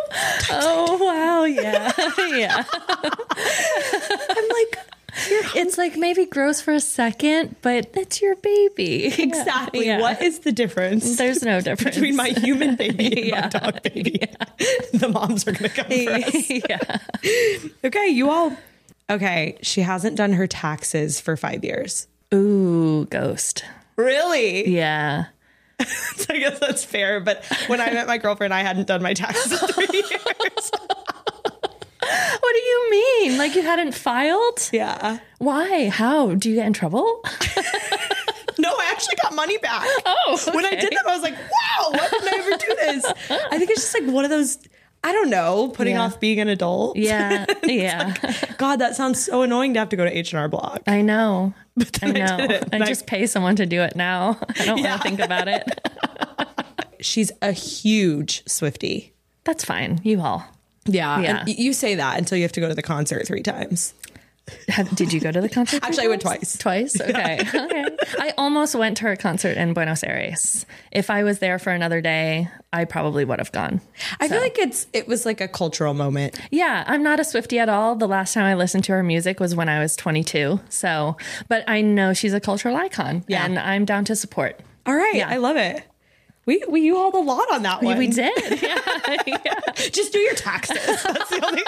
Oh 0.49 0.97
wow, 0.99 1.43
yeah. 1.43 1.91
yeah. 2.35 2.63
I'm 2.71 4.47
like, 4.49 4.79
It's 5.55 5.77
like 5.77 5.95
maybe 5.95 6.25
gross 6.25 6.59
for 6.61 6.73
a 6.73 6.79
second, 6.79 7.55
but 7.61 7.91
it's 7.95 8.19
your 8.21 8.35
baby. 8.37 9.05
exactly. 9.21 9.85
Yeah. 9.85 9.99
What 10.01 10.21
is 10.23 10.39
the 10.39 10.51
difference 10.51 11.17
There's 11.17 11.43
no 11.43 11.61
difference 11.61 11.95
between 11.97 12.15
my 12.15 12.29
human 12.29 12.75
baby 12.75 13.07
and 13.15 13.25
Yeah. 13.27 13.41
my 13.41 13.47
dog 13.49 13.83
baby? 13.83 14.21
The 14.93 15.09
moms 15.09 15.47
are 15.47 15.51
going 15.51 15.69
to 15.69 15.83
come 15.83 15.87
yeah. 16.69 16.97
Okay, 17.83 18.07
U-Haul. 18.09 18.57
Okay, 19.09 19.57
she 19.61 19.81
hasn't 19.81 20.15
done 20.17 20.33
her 20.33 20.47
taxes 20.47 21.21
for 21.21 21.37
five 21.37 21.63
years. 21.63 22.07
Ooh, 22.33 23.05
ghost. 23.11 23.63
Really? 23.95 24.67
Yeah. 24.69 25.25
I 25.79 26.37
guess 26.37 26.59
that's 26.59 26.83
fair. 26.83 27.19
But 27.19 27.43
when 27.67 27.81
I 27.81 27.91
met 27.91 28.07
my 28.07 28.17
girlfriend, 28.17 28.53
I 28.53 28.61
hadn't 28.61 28.87
done 28.87 29.01
my 29.01 29.13
taxes 29.13 29.51
in 29.51 29.67
three 29.69 29.87
years. 29.93 30.71
What 32.03 32.53
do 32.53 32.59
you 32.59 32.87
mean? 32.91 33.37
Like 33.37 33.55
you 33.55 33.61
hadn't 33.61 33.93
filed? 33.93 34.69
Yeah. 34.73 35.19
Why? 35.39 35.89
How? 35.89 36.33
Do 36.35 36.49
you 36.49 36.55
get 36.55 36.67
in 36.67 36.73
trouble? 36.73 37.21
No, 38.59 38.69
I 38.69 38.89
actually 38.91 39.15
got 39.23 39.33
money 39.33 39.57
back. 39.57 39.87
Oh, 40.05 40.37
When 40.53 40.65
I 40.65 40.71
did 40.75 40.91
that, 40.91 41.07
I 41.07 41.13
was 41.15 41.23
like, 41.23 41.33
wow, 41.33 41.89
why 41.89 42.07
didn't 42.11 42.27
I 42.27 42.37
ever 42.37 42.57
do 42.57 42.75
this? 42.75 43.05
I 43.51 43.57
think 43.57 43.71
it's 43.71 43.81
just 43.81 43.99
like 43.99 44.13
one 44.13 44.23
of 44.23 44.29
those, 44.29 44.59
I 45.03 45.11
don't 45.13 45.31
know, 45.31 45.69
putting 45.69 45.95
Yeah. 45.95 46.03
off 46.03 46.19
being 46.19 46.39
an 46.39 46.47
adult. 46.47 46.95
Yeah. 46.95 47.47
Yeah. 47.63 48.13
God, 48.59 48.75
that 48.75 48.95
sounds 48.95 49.23
so 49.23 49.41
annoying 49.41 49.73
to 49.73 49.79
have 49.79 49.89
to 49.89 49.95
go 49.95 50.05
to 50.05 50.15
H&R 50.15 50.47
Block. 50.47 50.81
I 50.85 51.01
know. 51.01 51.55
I 51.79 51.83
then 52.11 52.15
I 52.21 52.25
know. 52.25 52.37
did 52.37 52.51
it, 52.51 52.63
I, 52.63 52.67
and 52.73 52.83
I- 52.83 52.87
just 52.87 53.07
pay 53.07 53.25
someone 53.27 53.55
to 53.57 53.65
do 53.65 53.81
it 53.81 53.95
now. 53.95 54.37
I 54.59 54.65
don't 54.65 54.77
Yeah. 54.79 54.89
want 54.91 55.01
to 55.03 55.07
think 55.07 55.19
about 55.19 55.47
it. 55.47 55.63
She's 56.99 57.31
a 57.41 57.51
huge 57.51 58.43
Swiftie. 58.45 59.11
That's 59.43 59.65
fine. 59.65 59.99
U-Haul. 60.03 60.43
Yeah. 60.85 61.19
Yeah. 61.21 61.39
And 61.41 61.49
you 61.49 61.73
say 61.73 61.95
that 61.95 62.17
until 62.17 62.37
you 62.37 62.43
have 62.43 62.51
to 62.53 62.59
go 62.59 62.67
to 62.67 62.75
the 62.75 62.81
concert 62.83 63.25
three 63.27 63.41
times. 63.41 63.93
Have, 64.69 64.93
did 64.95 65.13
you 65.13 65.19
go 65.19 65.31
to 65.31 65.39
the 65.39 65.47
concert? 65.57 65.83
Actually, 65.83 66.05
I 66.05 66.09
went 66.09 66.21
twice. 66.23 66.57
Twice? 66.57 66.99
Okay. 66.99 67.39
okay. 67.53 67.85
I 68.19 68.33
almost 68.37 68.75
went 68.75 68.97
to 68.97 69.03
her 69.03 69.15
concert 69.15 69.55
in 69.55 69.73
Buenos 69.73 70.03
Aires. 70.03 70.65
If 70.91 71.09
I 71.09 71.23
was 71.23 71.39
there 71.39 71.59
for 71.59 71.69
another 71.71 72.01
day, 72.01 72.49
I 72.73 72.85
probably 72.85 73.23
would 73.23 73.39
have 73.39 73.51
gone. 73.51 73.81
I 74.19 74.27
feel 74.27 74.39
like 74.41 74.57
it's 74.57 74.87
it 74.93 75.07
was 75.07 75.25
like 75.25 75.41
a 75.41 75.47
cultural 75.47 75.93
moment. 75.93 76.39
Yeah, 76.51 76.83
I'm 76.87 77.03
not 77.03 77.19
a 77.19 77.23
Swiftie 77.23 77.59
at 77.59 77.69
all. 77.69 77.95
The 77.95 78.07
last 78.07 78.33
time 78.33 78.43
I 78.45 78.55
listened 78.55 78.83
to 78.85 78.91
her 78.93 79.03
music 79.03 79.39
was 79.39 79.55
when 79.55 79.69
I 79.69 79.79
was 79.79 79.95
22. 79.95 80.59
So, 80.69 81.17
but 81.47 81.63
I 81.69 81.81
know 81.81 82.13
she's 82.13 82.33
a 82.33 82.39
cultural 82.39 82.75
icon 82.75 83.23
Yeah. 83.27 83.45
and 83.45 83.57
I'm 83.59 83.85
down 83.85 84.05
to 84.05 84.15
support. 84.15 84.59
All 84.85 84.95
right, 84.95 85.15
Yeah. 85.15 85.29
I 85.29 85.37
love 85.37 85.55
it. 85.57 85.83
We 86.47 86.63
we 86.67 86.81
you 86.81 86.95
hauled 86.95 87.13
a 87.13 87.19
lot 87.19 87.51
on 87.53 87.61
that 87.63 87.83
one. 87.83 87.97
We 87.99 88.07
did. 88.07 88.31
Yeah. 88.61 88.79
yeah. 89.27 89.59
Just 89.75 90.11
do 90.11 90.19
your 90.19 90.33
taxes. 90.33 90.77
That's 91.03 91.29
the 91.29 91.45
only. 91.45 91.61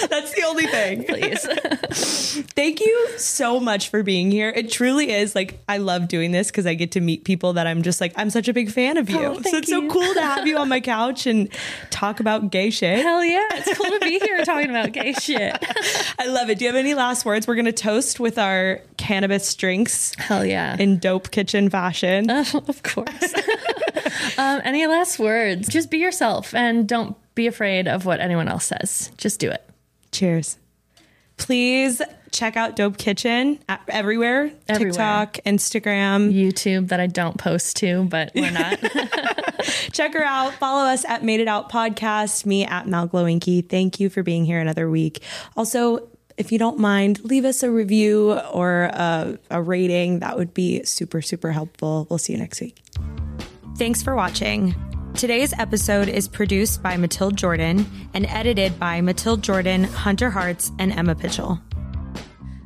That's 0.08 0.32
the 0.34 0.42
only 0.46 0.66
thing. 0.66 1.04
Please. 1.08 2.42
Thank 2.54 2.80
you 2.80 3.08
so 3.18 3.60
much 3.60 3.88
for 3.88 4.02
being 4.02 4.30
here. 4.30 4.50
It 4.50 4.70
truly 4.70 5.10
is 5.12 5.34
like 5.34 5.60
I 5.68 5.78
love 5.78 6.08
doing 6.08 6.32
this 6.32 6.48
because 6.48 6.66
I 6.66 6.74
get 6.74 6.92
to 6.92 7.00
meet 7.00 7.24
people 7.24 7.54
that 7.54 7.66
I'm 7.66 7.82
just 7.82 8.00
like 8.00 8.12
I'm 8.16 8.30
such 8.30 8.48
a 8.48 8.52
big 8.52 8.70
fan 8.70 8.96
of 8.96 9.08
you. 9.10 9.18
Oh, 9.18 9.40
so 9.42 9.56
it's 9.56 9.68
so 9.68 9.88
cool 9.88 10.14
to 10.14 10.20
have 10.20 10.46
you 10.46 10.56
on 10.58 10.68
my 10.68 10.80
couch 10.80 11.26
and 11.26 11.48
talk 11.90 12.20
about 12.20 12.50
gay 12.50 12.70
shit. 12.70 13.00
Hell 13.00 13.24
yeah. 13.24 13.46
It's 13.52 13.76
cool 13.78 13.90
to 13.90 14.00
be 14.00 14.18
here 14.18 14.44
talking 14.44 14.70
about 14.70 14.92
gay 14.92 15.12
shit. 15.14 15.56
I 16.18 16.26
love 16.26 16.50
it. 16.50 16.58
Do 16.58 16.64
you 16.64 16.68
have 16.70 16.78
any 16.78 16.94
last 16.94 17.24
words? 17.24 17.46
We're 17.46 17.56
gonna 17.56 17.72
toast 17.72 18.20
with 18.20 18.38
our 18.38 18.80
cannabis 18.96 19.54
drinks 19.54 20.14
Hell 20.16 20.44
yeah. 20.44 20.76
in 20.78 20.98
dope 20.98 21.30
kitchen 21.30 21.70
fashion. 21.70 22.30
of 22.30 22.82
course. 22.82 23.34
um, 24.38 24.60
any 24.64 24.86
last 24.86 25.18
words? 25.18 25.68
Just 25.68 25.90
be 25.90 25.98
yourself 25.98 26.54
and 26.54 26.88
don't 26.88 27.16
be 27.34 27.46
afraid 27.46 27.88
of 27.88 28.06
what 28.06 28.20
anyone 28.20 28.48
else 28.48 28.66
says. 28.66 29.10
Just 29.16 29.40
do 29.40 29.50
it. 29.50 29.62
Cheers. 30.14 30.58
Please 31.36 32.00
check 32.30 32.56
out 32.56 32.76
Dope 32.76 32.96
Kitchen 32.96 33.58
everywhere. 33.88 34.52
Everywhere. 34.68 34.92
TikTok, 34.92 35.34
Instagram. 35.44 36.32
YouTube 36.32 36.88
that 36.88 37.00
I 37.00 37.08
don't 37.08 37.36
post 37.36 37.76
to, 37.78 38.04
but 38.04 38.30
we're 38.34 38.52
not. 38.52 38.78
Check 39.92 40.14
her 40.14 40.22
out. 40.22 40.54
Follow 40.54 40.84
us 40.84 41.04
at 41.04 41.24
Made 41.24 41.40
It 41.40 41.48
Out 41.48 41.70
Podcast, 41.70 42.46
me 42.46 42.64
at 42.64 42.86
Mal 42.86 43.08
Glowinky. 43.08 43.68
Thank 43.68 43.98
you 43.98 44.08
for 44.08 44.22
being 44.22 44.44
here 44.44 44.60
another 44.60 44.88
week. 44.88 45.20
Also, 45.56 46.08
if 46.36 46.52
you 46.52 46.58
don't 46.58 46.78
mind, 46.78 47.24
leave 47.24 47.44
us 47.44 47.62
a 47.64 47.70
review 47.70 48.38
or 48.52 48.84
a, 48.84 49.38
a 49.50 49.62
rating. 49.62 50.20
That 50.20 50.36
would 50.36 50.54
be 50.54 50.84
super, 50.84 51.22
super 51.22 51.50
helpful. 51.50 52.06
We'll 52.08 52.18
see 52.18 52.34
you 52.34 52.38
next 52.38 52.60
week. 52.60 52.82
Thanks 53.76 54.02
for 54.02 54.14
watching. 54.14 54.74
Today's 55.16 55.52
episode 55.52 56.08
is 56.08 56.26
produced 56.26 56.82
by 56.82 56.96
Matilde 56.96 57.36
Jordan 57.36 57.86
and 58.14 58.26
edited 58.26 58.80
by 58.80 59.00
Matilde 59.00 59.42
Jordan, 59.42 59.84
Hunter 59.84 60.28
Hartz, 60.28 60.72
and 60.80 60.92
Emma 60.92 61.14
Pitchell. 61.14 61.62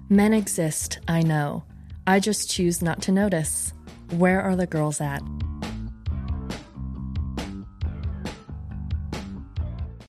Men 0.08 0.32
exist, 0.32 0.98
I 1.06 1.20
know. 1.22 1.64
I 2.06 2.20
just 2.20 2.50
choose 2.50 2.80
not 2.80 3.02
to 3.02 3.12
notice. 3.12 3.74
Where 4.16 4.40
are 4.40 4.56
the 4.56 4.66
girls 4.66 4.98
at? 4.98 5.22